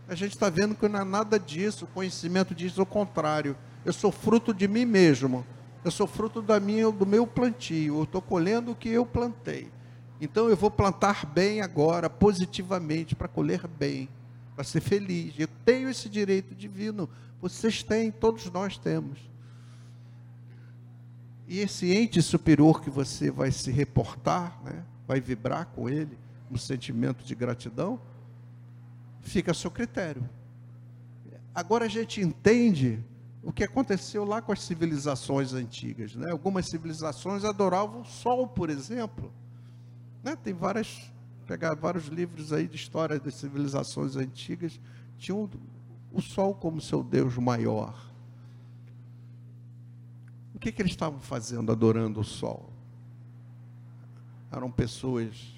A 0.08 0.13
gente 0.13 0.34
está 0.34 0.49
vendo 0.49 0.76
que 0.76 0.88
não 0.89 0.99
é 0.99 1.04
nada 1.06 1.39
disso, 1.39 1.86
o 1.86 1.88
conhecimento 1.88 2.54
diz 2.54 2.78
o 2.78 2.86
contrário. 2.86 3.56
Eu 3.86 3.93
sou 3.93 4.12
fruto 4.12 4.54
de 4.54 4.67
mim 4.67 4.86
mesmo. 4.86 5.45
Eu 5.84 5.91
sou 5.91 6.06
fruto 6.06 6.41
da 6.41 6.60
minha, 6.60 6.91
do 6.91 7.06
meu 7.06 7.26
plantio. 7.26 7.99
Eu 7.99 8.04
estou 8.04 8.21
colhendo 8.21 8.71
o 8.71 8.76
que 8.76 8.89
eu 8.89 9.06
plantei. 9.06 9.71
Então 10.19 10.49
eu 10.49 10.58
vou 10.58 10.69
plantar 10.69 11.26
bem 11.26 11.62
agora, 11.62 12.10
positivamente, 12.10 13.15
para 13.15 13.30
colher 13.30 13.65
bem, 13.67 14.10
para 14.56 14.63
ser 14.65 14.82
feliz. 14.82 15.34
Eu 15.38 15.47
tenho 15.65 15.89
esse 15.89 16.10
direito 16.10 16.54
divino. 16.54 17.10
Vocês 17.41 17.82
têm, 17.82 18.12
todos 18.12 18.52
nós 18.52 18.78
temos. 18.78 19.33
E 21.47 21.60
esse 21.60 21.93
ente 21.93 22.21
superior 22.21 22.82
que 22.82 22.89
você 22.89 23.29
vai 23.29 23.51
se 23.51 23.69
reportar, 23.69 24.62
né, 24.63 24.84
vai 25.08 25.19
vibrar 25.19 25.67
com 25.67 25.89
ele, 25.89 26.17
um 26.49 26.58
sentimento 26.58 27.23
de 27.23 27.36
gratidão, 27.36 27.99
fica 29.21 29.51
a 29.51 29.53
seu 29.53 29.69
critério. 29.69 30.27
Agora 31.53 31.86
a 31.86 31.89
gente 31.89 32.21
entende 32.21 33.03
o 33.43 33.51
que 33.51 33.63
aconteceu 33.63 34.23
lá 34.23 34.41
com 34.41 34.51
as 34.51 34.62
civilizações 34.62 35.53
antigas. 35.53 36.15
Né? 36.15 36.32
Algumas 36.32 36.67
civilizações 36.67 37.43
adoravam 37.43 38.01
o 38.01 38.06
sol, 38.06 38.47
por 38.47 38.69
exemplo. 38.69 39.32
Né? 40.23 40.36
Tem 40.36 40.53
várias, 40.53 41.12
pegar 41.45 41.75
vários 41.75 42.08
livros 42.08 42.53
aí 42.53 42.67
de 42.67 42.77
história 42.77 43.19
das 43.19 43.36
civilizações 43.36 44.15
antigas, 44.15 44.79
tinham 45.17 45.49
o 46.12 46.21
sol 46.21 46.56
como 46.56 46.79
seu 46.79 47.03
Deus 47.03 47.38
maior 47.38 48.12
que, 50.63 50.71
que 50.71 50.82
eles 50.82 50.93
estavam 50.93 51.19
fazendo 51.19 51.71
adorando 51.73 52.21
o 52.21 52.23
sol? 52.23 52.71
Eram 54.49 54.71
pessoas 54.71 55.54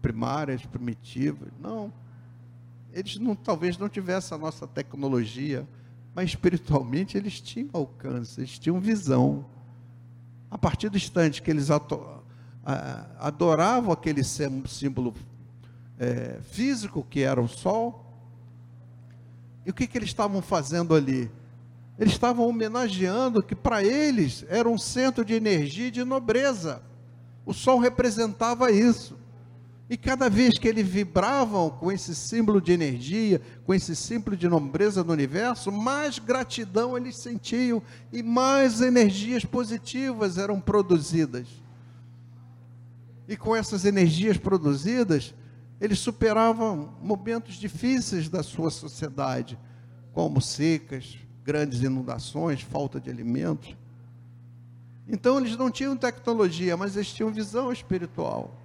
primárias, 0.00 0.64
primitivas? 0.64 1.50
Não. 1.60 1.92
Eles 2.92 3.18
não, 3.18 3.36
talvez 3.36 3.76
não 3.76 3.90
tivessem 3.90 4.34
a 4.34 4.40
nossa 4.40 4.66
tecnologia, 4.66 5.68
mas 6.14 6.30
espiritualmente 6.30 7.16
eles 7.16 7.40
tinham 7.40 7.68
alcance, 7.74 8.40
eles 8.40 8.58
tinham 8.58 8.80
visão. 8.80 9.44
A 10.50 10.56
partir 10.56 10.88
do 10.88 10.96
instante 10.96 11.42
que 11.42 11.50
eles 11.50 11.68
adoravam 13.18 13.92
aquele 13.92 14.22
símbolo 14.24 15.14
é, 15.98 16.40
físico 16.42 17.06
que 17.08 17.20
era 17.20 17.40
o 17.40 17.48
sol, 17.48 18.02
e 19.66 19.70
o 19.70 19.74
que, 19.74 19.86
que 19.86 19.96
eles 19.96 20.08
estavam 20.08 20.40
fazendo 20.42 20.94
ali? 20.94 21.30
Eles 21.98 22.14
estavam 22.14 22.46
homenageando 22.48 23.42
que 23.42 23.54
para 23.54 23.84
eles 23.84 24.44
era 24.48 24.68
um 24.68 24.78
centro 24.78 25.24
de 25.24 25.34
energia 25.34 25.88
e 25.88 25.90
de 25.90 26.04
nobreza. 26.04 26.82
O 27.44 27.52
sol 27.52 27.78
representava 27.78 28.70
isso. 28.70 29.16
E 29.90 29.96
cada 29.96 30.30
vez 30.30 30.58
que 30.58 30.66
eles 30.66 30.86
vibravam 30.88 31.68
com 31.68 31.92
esse 31.92 32.14
símbolo 32.14 32.62
de 32.62 32.72
energia, 32.72 33.42
com 33.66 33.74
esse 33.74 33.94
símbolo 33.94 34.36
de 34.36 34.48
nobreza 34.48 35.04
do 35.04 35.12
universo, 35.12 35.70
mais 35.70 36.18
gratidão 36.18 36.96
eles 36.96 37.16
sentiam 37.16 37.82
e 38.10 38.22
mais 38.22 38.80
energias 38.80 39.44
positivas 39.44 40.38
eram 40.38 40.58
produzidas. 40.60 41.46
E 43.28 43.36
com 43.36 43.54
essas 43.54 43.84
energias 43.84 44.38
produzidas, 44.38 45.34
eles 45.78 45.98
superavam 45.98 46.94
momentos 47.02 47.56
difíceis 47.56 48.28
da 48.28 48.42
sua 48.42 48.70
sociedade, 48.70 49.58
como 50.14 50.40
secas, 50.40 51.18
grandes 51.44 51.82
inundações, 51.82 52.60
falta 52.60 53.00
de 53.00 53.10
alimentos. 53.10 53.76
Então 55.08 55.38
eles 55.38 55.56
não 55.56 55.70
tinham 55.70 55.96
tecnologia, 55.96 56.76
mas 56.76 56.96
eles 56.96 57.12
tinham 57.12 57.30
visão 57.30 57.72
espiritual 57.72 58.56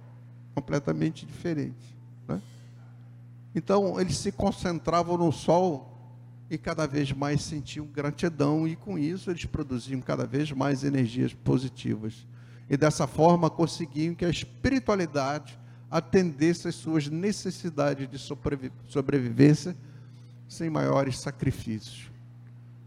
completamente 0.54 1.24
diferente. 1.26 1.96
Né? 2.26 2.40
Então 3.54 4.00
eles 4.00 4.16
se 4.16 4.32
concentravam 4.32 5.16
no 5.16 5.30
sol 5.32 5.94
e 6.50 6.56
cada 6.56 6.86
vez 6.86 7.12
mais 7.12 7.42
sentiam 7.42 7.86
gratidão, 7.86 8.66
e 8.66 8.74
com 8.74 8.98
isso 8.98 9.30
eles 9.30 9.44
produziam 9.44 10.00
cada 10.00 10.26
vez 10.26 10.50
mais 10.50 10.82
energias 10.82 11.34
positivas. 11.34 12.26
E 12.70 12.76
dessa 12.76 13.06
forma 13.06 13.50
conseguiam 13.50 14.14
que 14.14 14.24
a 14.24 14.30
espiritualidade 14.30 15.58
atendesse 15.90 16.68
às 16.68 16.74
suas 16.74 17.08
necessidades 17.08 18.08
de 18.08 18.18
sobrevivência 18.88 19.76
sem 20.48 20.70
maiores 20.70 21.18
sacrifícios. 21.18 22.10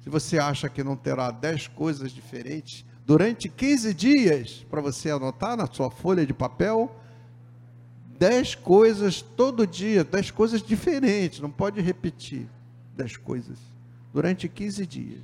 Se 0.02 0.10
você 0.10 0.40
acha 0.40 0.68
que 0.68 0.84
não 0.84 0.96
terá 0.96 1.32
dez 1.32 1.68
coisas 1.68 2.12
diferentes, 2.12 2.86
Durante 3.06 3.50
15 3.50 3.94
dias, 3.94 4.66
para 4.70 4.80
você 4.80 5.10
anotar 5.10 5.58
na 5.58 5.68
sua 5.68 5.90
folha 5.90 6.26
de 6.26 6.34
papel, 6.34 6.96
10 8.18 8.56
coisas 8.56 9.22
todo 9.22 9.66
dia, 9.66 10.04
10 10.04 10.32
coisas 10.32 10.62
diferentes, 10.62 11.40
não 11.40 11.52
pode 11.52 11.82
repetir 11.82 12.48
10 12.96 13.18
coisas. 13.18 13.58
Durante 14.14 14.48
15 14.48 14.86
dias. 14.86 15.24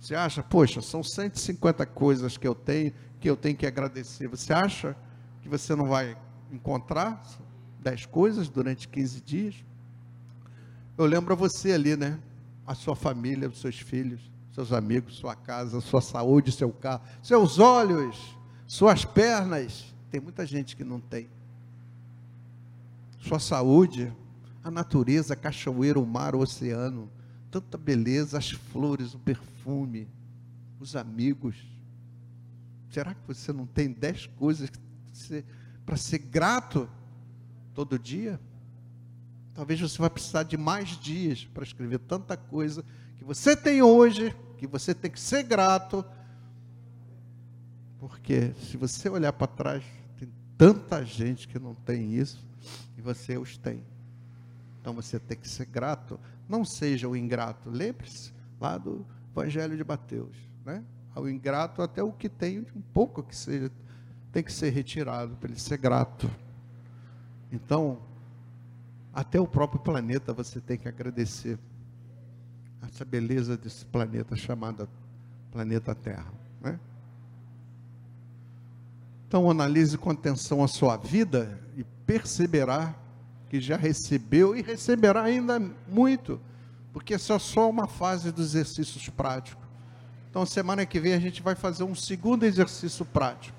Você 0.00 0.14
acha, 0.14 0.42
poxa, 0.42 0.80
são 0.80 1.02
150 1.02 1.84
coisas 1.86 2.36
que 2.36 2.46
eu 2.46 2.54
tenho, 2.54 2.92
que 3.20 3.28
eu 3.28 3.36
tenho 3.36 3.56
que 3.56 3.66
agradecer. 3.66 4.28
Você 4.28 4.52
acha 4.52 4.96
que 5.42 5.48
você 5.48 5.74
não 5.74 5.86
vai 5.86 6.16
encontrar 6.52 7.22
10 7.80 8.06
coisas 8.06 8.48
durante 8.48 8.86
15 8.86 9.20
dias? 9.20 9.54
Eu 10.96 11.06
lembro 11.06 11.32
a 11.32 11.36
você 11.36 11.72
ali, 11.72 11.96
né? 11.96 12.18
A 12.66 12.74
sua 12.74 12.96
família, 12.96 13.48
os 13.48 13.60
seus 13.60 13.78
filhos, 13.78 14.20
seus 14.52 14.72
amigos, 14.72 15.16
sua 15.16 15.34
casa, 15.34 15.80
sua 15.80 16.00
saúde, 16.00 16.52
seu 16.52 16.72
carro, 16.72 17.02
seus 17.22 17.58
olhos, 17.58 18.36
suas 18.66 19.04
pernas. 19.04 19.94
Tem 20.10 20.20
muita 20.20 20.46
gente 20.46 20.76
que 20.76 20.84
não 20.84 21.00
tem. 21.00 21.28
Sua 23.18 23.38
saúde, 23.38 24.12
a 24.62 24.70
natureza, 24.70 25.34
a 25.34 25.36
cachoeira, 25.36 25.98
o 25.98 26.06
mar, 26.06 26.34
o 26.34 26.40
oceano, 26.40 27.10
tanta 27.50 27.76
beleza, 27.76 28.38
as 28.38 28.50
flores, 28.50 29.14
o 29.14 29.18
perfume, 29.18 30.08
os 30.80 30.94
amigos. 30.94 31.56
Será 32.90 33.12
que 33.12 33.26
você 33.26 33.52
não 33.52 33.66
tem 33.66 33.90
dez 33.90 34.26
coisas 34.38 34.70
para 35.84 35.96
ser 35.96 36.18
grato 36.18 36.88
todo 37.74 37.98
dia? 37.98 38.40
Talvez 39.54 39.80
você 39.80 39.98
vai 39.98 40.10
precisar 40.10 40.42
de 40.42 40.56
mais 40.56 40.90
dias 40.98 41.44
para 41.44 41.62
escrever 41.62 42.00
tanta 42.00 42.36
coisa 42.36 42.84
que 43.16 43.24
você 43.24 43.56
tem 43.56 43.82
hoje, 43.82 44.34
que 44.58 44.66
você 44.66 44.92
tem 44.92 45.10
que 45.10 45.20
ser 45.20 45.44
grato. 45.44 46.04
Porque 47.98 48.52
se 48.68 48.76
você 48.76 49.08
olhar 49.08 49.32
para 49.32 49.46
trás, 49.46 49.84
tem 50.18 50.28
tanta 50.58 51.04
gente 51.04 51.46
que 51.46 51.58
não 51.58 51.74
tem 51.74 52.14
isso 52.14 52.44
e 52.98 53.00
você 53.00 53.38
os 53.38 53.56
tem. 53.56 53.84
Então 54.80 54.92
você 54.92 55.20
tem 55.20 55.38
que 55.38 55.48
ser 55.48 55.66
grato. 55.66 56.18
Não 56.48 56.64
seja 56.64 57.08
o 57.08 57.16
ingrato. 57.16 57.70
Lembre-se 57.70 58.32
lá 58.60 58.76
do 58.76 59.06
Evangelho 59.32 59.76
de 59.76 59.84
Mateus. 59.84 60.36
Né? 60.64 60.82
Ao 61.14 61.28
ingrato, 61.28 61.80
até 61.80 62.02
o 62.02 62.12
que 62.12 62.28
tem, 62.28 62.66
um 62.74 62.82
pouco 62.92 63.22
que 63.22 63.36
seja, 63.36 63.70
tem 64.32 64.42
que 64.42 64.52
ser 64.52 64.70
retirado 64.70 65.36
para 65.36 65.48
ele 65.48 65.60
ser 65.60 65.78
grato. 65.78 66.28
Então, 67.52 68.02
até 69.14 69.40
o 69.40 69.46
próprio 69.46 69.80
planeta 69.80 70.32
você 70.32 70.60
tem 70.60 70.76
que 70.76 70.88
agradecer. 70.88 71.58
Essa 72.82 73.04
beleza 73.04 73.56
desse 73.56 73.86
planeta 73.86 74.36
chamado 74.36 74.88
planeta 75.50 75.94
Terra. 75.94 76.32
Né? 76.60 76.78
Então 79.26 79.50
analise 79.50 79.96
com 79.96 80.10
atenção 80.10 80.62
a 80.62 80.68
sua 80.68 80.96
vida 80.96 81.58
e 81.76 81.84
perceberá 82.06 82.94
que 83.48 83.60
já 83.60 83.76
recebeu 83.76 84.56
e 84.56 84.62
receberá 84.62 85.22
ainda 85.22 85.60
muito, 85.88 86.40
porque 86.92 87.14
essa 87.14 87.34
é 87.34 87.38
só 87.38 87.70
uma 87.70 87.86
fase 87.86 88.32
dos 88.32 88.54
exercícios 88.54 89.08
práticos. 89.08 89.64
Então 90.28 90.44
semana 90.44 90.84
que 90.84 90.98
vem 90.98 91.14
a 91.14 91.20
gente 91.20 91.40
vai 91.40 91.54
fazer 91.54 91.84
um 91.84 91.94
segundo 91.94 92.44
exercício 92.44 93.04
prático, 93.04 93.56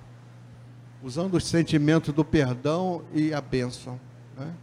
usando 1.02 1.36
os 1.36 1.48
sentimentos 1.48 2.13
do 2.13 2.26
perdão 2.26 3.04
e 3.13 3.34
a 3.34 3.39
bênção. 3.39 4.00
Né? 4.38 4.54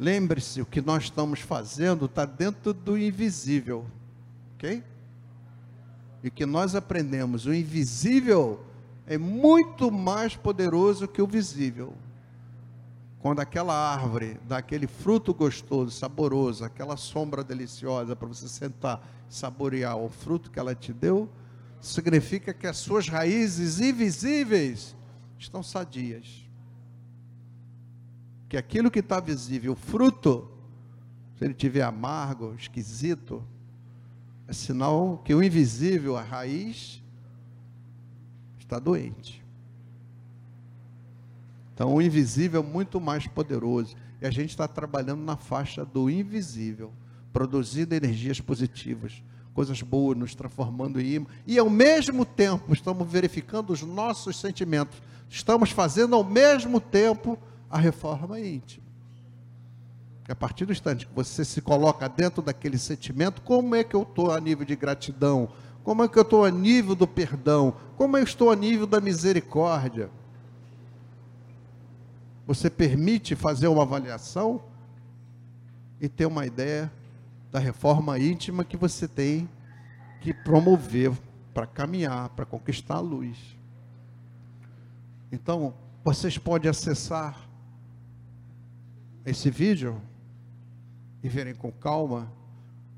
Lembre-se, 0.00 0.62
o 0.62 0.64
que 0.64 0.80
nós 0.80 1.04
estamos 1.04 1.40
fazendo 1.40 2.06
está 2.06 2.24
dentro 2.24 2.72
do 2.72 2.96
invisível, 2.96 3.84
ok? 4.54 4.82
E 6.22 6.28
o 6.28 6.30
que 6.30 6.46
nós 6.46 6.74
aprendemos, 6.74 7.44
o 7.44 7.52
invisível 7.52 8.64
é 9.06 9.18
muito 9.18 9.92
mais 9.92 10.34
poderoso 10.34 11.06
que 11.06 11.20
o 11.20 11.26
visível. 11.26 11.92
Quando 13.18 13.40
aquela 13.40 13.74
árvore 13.74 14.40
dá 14.48 14.56
aquele 14.56 14.86
fruto 14.86 15.34
gostoso, 15.34 15.90
saboroso, 15.90 16.64
aquela 16.64 16.96
sombra 16.96 17.44
deliciosa 17.44 18.16
para 18.16 18.26
você 18.26 18.48
sentar 18.48 19.06
saborear 19.28 19.98
o 19.98 20.08
fruto 20.08 20.50
que 20.50 20.58
ela 20.58 20.74
te 20.74 20.94
deu, 20.94 21.28
significa 21.78 22.54
que 22.54 22.66
as 22.66 22.78
suas 22.78 23.06
raízes 23.06 23.78
invisíveis 23.80 24.96
estão 25.38 25.62
sadias 25.62 26.49
que 28.50 28.56
aquilo 28.56 28.90
que 28.90 28.98
está 28.98 29.20
visível, 29.20 29.72
o 29.72 29.76
fruto, 29.76 30.50
se 31.38 31.44
ele 31.44 31.54
tiver 31.54 31.82
amargo, 31.82 32.52
esquisito, 32.58 33.44
é 34.48 34.52
sinal 34.52 35.22
que 35.24 35.32
o 35.32 35.40
invisível, 35.40 36.16
a 36.16 36.22
raiz, 36.22 37.00
está 38.58 38.80
doente. 38.80 39.40
Então, 41.72 41.94
o 41.94 42.02
invisível 42.02 42.60
é 42.60 42.66
muito 42.66 43.00
mais 43.00 43.24
poderoso. 43.28 43.94
E 44.20 44.26
a 44.26 44.30
gente 44.32 44.50
está 44.50 44.66
trabalhando 44.66 45.22
na 45.22 45.36
faixa 45.36 45.84
do 45.84 46.10
invisível, 46.10 46.92
produzindo 47.32 47.94
energias 47.94 48.40
positivas, 48.40 49.22
coisas 49.54 49.80
boas, 49.80 50.18
nos 50.18 50.34
transformando 50.34 51.00
em 51.00 51.12
imã. 51.12 51.26
E 51.46 51.56
ao 51.56 51.70
mesmo 51.70 52.24
tempo, 52.24 52.72
estamos 52.72 53.08
verificando 53.08 53.72
os 53.72 53.82
nossos 53.82 54.40
sentimentos. 54.40 55.00
Estamos 55.28 55.70
fazendo 55.70 56.16
ao 56.16 56.24
mesmo 56.24 56.80
tempo 56.80 57.38
a 57.70 57.78
reforma 57.78 58.40
íntima. 58.40 58.90
a 60.28 60.34
partir 60.34 60.64
do 60.64 60.72
instante 60.72 61.06
que 61.06 61.14
você 61.14 61.44
se 61.44 61.60
coloca 61.60 62.08
dentro 62.08 62.40
daquele 62.40 62.78
sentimento, 62.78 63.42
como 63.42 63.74
é 63.74 63.82
que 63.82 63.96
eu 63.96 64.02
estou 64.02 64.30
a 64.30 64.40
nível 64.40 64.64
de 64.64 64.76
gratidão? 64.76 65.48
Como 65.82 66.04
é 66.04 66.08
que 66.08 66.18
eu 66.18 66.22
estou 66.22 66.44
a 66.44 66.50
nível 66.50 66.94
do 66.94 67.06
perdão? 67.06 67.74
Como 67.96 68.16
eu 68.16 68.22
estou 68.22 68.50
a 68.50 68.54
nível 68.54 68.86
da 68.86 69.00
misericórdia? 69.00 70.08
Você 72.46 72.70
permite 72.70 73.34
fazer 73.34 73.66
uma 73.66 73.82
avaliação 73.82 74.62
e 76.00 76.08
ter 76.08 76.26
uma 76.26 76.46
ideia 76.46 76.92
da 77.50 77.58
reforma 77.58 78.16
íntima 78.18 78.64
que 78.64 78.76
você 78.76 79.08
tem 79.08 79.48
que 80.20 80.32
promover 80.32 81.10
para 81.52 81.66
caminhar, 81.66 82.28
para 82.30 82.44
conquistar 82.44 82.96
a 82.96 83.00
luz. 83.00 83.36
Então, 85.32 85.74
vocês 86.04 86.38
podem 86.38 86.70
acessar 86.70 87.49
esse 89.24 89.50
vídeo 89.50 90.00
e 91.22 91.28
verem 91.28 91.54
com 91.54 91.70
calma, 91.70 92.32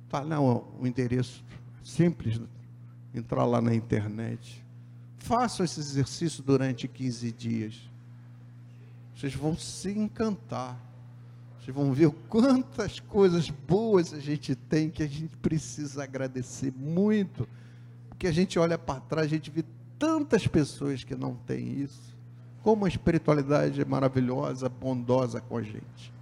está 0.04 0.20
lá 0.20 0.40
o, 0.40 0.86
endereço 0.86 1.44
simples, 1.82 2.40
entrar 3.14 3.44
lá 3.44 3.60
na 3.60 3.74
internet. 3.74 4.64
Façam 5.18 5.64
esse 5.64 5.80
exercício 5.80 6.42
durante 6.42 6.86
15 6.86 7.32
dias. 7.32 7.90
Vocês 9.14 9.34
vão 9.34 9.56
se 9.56 9.90
encantar. 9.90 10.78
Vocês 11.60 11.74
vão 11.74 11.92
ver 11.92 12.10
quantas 12.28 12.98
coisas 12.98 13.48
boas 13.48 14.12
a 14.12 14.18
gente 14.18 14.54
tem 14.54 14.90
que 14.90 15.02
a 15.02 15.06
gente 15.06 15.36
precisa 15.36 16.02
agradecer 16.02 16.72
muito. 16.76 17.48
Porque 18.08 18.26
a 18.26 18.32
gente 18.32 18.58
olha 18.58 18.78
para 18.78 19.00
trás, 19.00 19.26
a 19.26 19.30
gente 19.30 19.50
vê 19.50 19.64
tantas 19.98 20.46
pessoas 20.46 21.04
que 21.04 21.14
não 21.14 21.34
têm 21.34 21.80
isso. 21.80 22.16
Como 22.62 22.84
a 22.84 22.88
espiritualidade 22.88 23.80
é 23.80 23.84
maravilhosa, 23.84 24.68
bondosa 24.68 25.40
com 25.40 25.56
a 25.56 25.62
gente. 25.62 26.12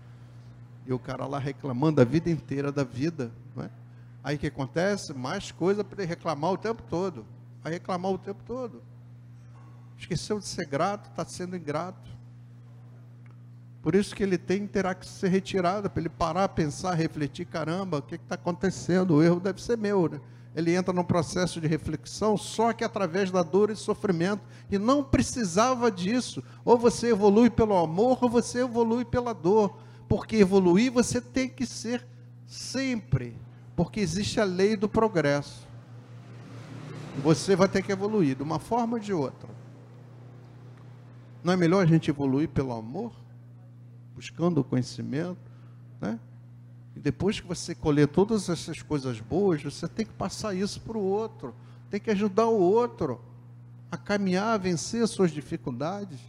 E 0.87 0.93
o 0.93 0.99
cara 0.99 1.27
lá 1.27 1.39
reclamando 1.39 2.01
a 2.01 2.05
vida 2.05 2.31
inteira 2.31 2.73
da 2.73 2.83
vida. 2.83 3.31
Não 3.55 3.65
é? 3.65 3.71
Aí 4.25 4.37
o 4.37 4.39
que 4.39 4.47
acontece? 4.47 5.13
Mais 5.13 5.53
coisa 5.53 5.85
para 5.85 6.03
ele 6.03 6.09
reclamar 6.09 6.53
o 6.53 6.59
tempo 6.59 6.83
todo. 6.89 7.27
Vai 7.63 7.73
reclamar 7.73 8.13
o 8.13 8.19
tempo 8.19 8.43
todo. 8.47 8.83
Esqueceu 9.99 10.39
de 10.39 10.47
ser 10.47 10.67
grato, 10.67 11.11
está 11.11 11.25
sendo 11.25 11.57
ingrato. 11.57 12.11
Por 13.83 13.95
isso 13.95 14.15
que 14.15 14.23
ele 14.23 14.37
tem 14.37 14.67
terá 14.67 14.95
que 14.95 15.07
ser 15.07 15.29
retirado, 15.29 15.89
para 15.89 16.01
ele 16.01 16.09
parar, 16.09 16.49
pensar, 16.51 16.95
refletir, 16.95 17.47
caramba, 17.47 17.99
o 17.99 18.03
que 18.03 18.15
está 18.15 18.35
acontecendo? 18.35 19.15
O 19.15 19.23
erro 19.23 19.41
deve 19.41 19.63
ser 19.63 19.77
meu, 19.77 20.09
né? 20.09 20.21
Ele 20.55 20.75
entra 20.75 20.93
num 20.93 21.05
processo 21.05 21.61
de 21.61 21.69
reflexão, 21.69 22.37
só 22.37 22.73
que 22.73 22.83
através 22.83 23.31
da 23.31 23.43
dor 23.43 23.71
e 23.71 23.77
sofrimento, 23.77 24.43
e 24.71 24.79
não 24.79 25.05
precisava 25.05 25.91
disso. 25.91 26.43
Ou 26.65 26.77
você 26.77 27.11
evolui 27.11 27.49
pelo 27.49 27.77
amor, 27.77 28.19
ou 28.21 28.29
você 28.29 28.61
evolui 28.61 29.05
pela 29.05 29.33
dor. 29.33 29.79
Porque 30.09 30.37
evoluir 30.37 30.91
você 30.91 31.21
tem 31.21 31.49
que 31.49 31.65
ser 31.65 32.05
sempre, 32.47 33.37
porque 33.77 34.01
existe 34.01 34.41
a 34.41 34.45
lei 34.45 34.77
do 34.77 34.89
progresso. 34.89 35.69
Você 37.23 37.55
vai 37.55 37.69
ter 37.69 37.83
que 37.83 37.93
evoluir 37.93 38.35
de 38.35 38.43
uma 38.43 38.59
forma 38.59 38.95
ou 38.97 39.01
de 39.01 39.13
outra. 39.13 39.49
Não 41.45 41.53
é 41.53 41.57
melhor 41.57 41.83
a 41.83 41.87
gente 41.87 42.11
evoluir 42.11 42.49
pelo 42.49 42.73
amor, 42.73 43.13
buscando 44.17 44.61
o 44.61 44.65
conhecimento, 44.65 45.39
né? 46.01 46.19
E 46.95 47.01
depois 47.01 47.41
que 47.41 47.47
você 47.47 47.75
colher 47.75 48.09
todas 48.09 48.49
essas 48.49 48.83
coisas 48.83 49.21
boas, 49.21 49.63
você 49.63 49.87
tem 49.87 50.05
que 50.05 50.13
passar 50.13 50.55
isso 50.55 50.81
para 50.81 50.99
o 50.99 51.03
outro. 51.03 51.55
Tem 51.89 52.01
que 52.01 52.11
ajudar 52.11 52.47
o 52.47 52.59
outro 52.59 53.21
a 53.91 53.97
caminhar, 53.97 54.55
a 54.55 54.59
vencer 54.59 55.03
as 55.03 55.11
suas 55.11 55.31
dificuldades. 55.31 56.21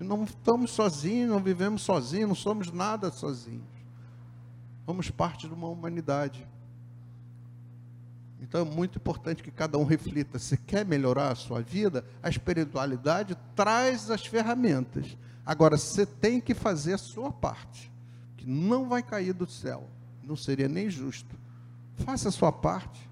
E 0.00 0.04
não 0.04 0.24
estamos 0.24 0.70
sozinhos, 0.70 1.30
não 1.30 1.42
vivemos 1.42 1.82
sozinhos, 1.82 2.28
não 2.28 2.34
somos 2.34 2.70
nada 2.70 3.10
sozinhos. 3.10 3.64
Somos 4.84 5.10
parte 5.10 5.48
de 5.48 5.54
uma 5.54 5.68
humanidade. 5.68 6.46
Então 8.40 8.60
é 8.60 8.64
muito 8.64 8.98
importante 8.98 9.42
que 9.42 9.50
cada 9.50 9.78
um 9.78 9.84
reflita. 9.84 10.38
Se 10.38 10.56
quer 10.56 10.84
melhorar 10.84 11.32
a 11.32 11.34
sua 11.34 11.60
vida, 11.62 12.04
a 12.22 12.28
espiritualidade 12.28 13.36
traz 13.54 14.10
as 14.10 14.24
ferramentas. 14.24 15.16
Agora, 15.44 15.76
você 15.76 16.04
tem 16.04 16.40
que 16.40 16.54
fazer 16.54 16.94
a 16.94 16.98
sua 16.98 17.32
parte, 17.32 17.90
não 18.46 18.88
vai 18.88 19.02
cair 19.02 19.32
do 19.32 19.46
céu. 19.46 19.88
Não 20.22 20.36
seria 20.36 20.68
nem 20.68 20.88
justo. 20.88 21.36
Faça 21.96 22.28
a 22.28 22.32
sua 22.32 22.52
parte. 22.52 23.10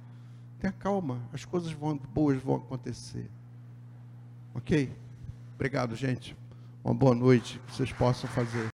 Tenha 0.61 0.73
calma, 0.73 1.20
as 1.33 1.44
coisas 1.44 1.73
vão, 1.73 1.97
boas 1.97 2.40
vão 2.40 2.57
acontecer. 2.57 3.29
Ok? 4.55 4.97
Obrigado, 5.57 5.97
gente. 5.97 6.37
Uma 6.85 6.94
boa 6.94 7.14
noite 7.14 7.61
que 7.66 7.75
vocês 7.75 7.92
possam 7.92 8.31
fazer. 8.31 8.73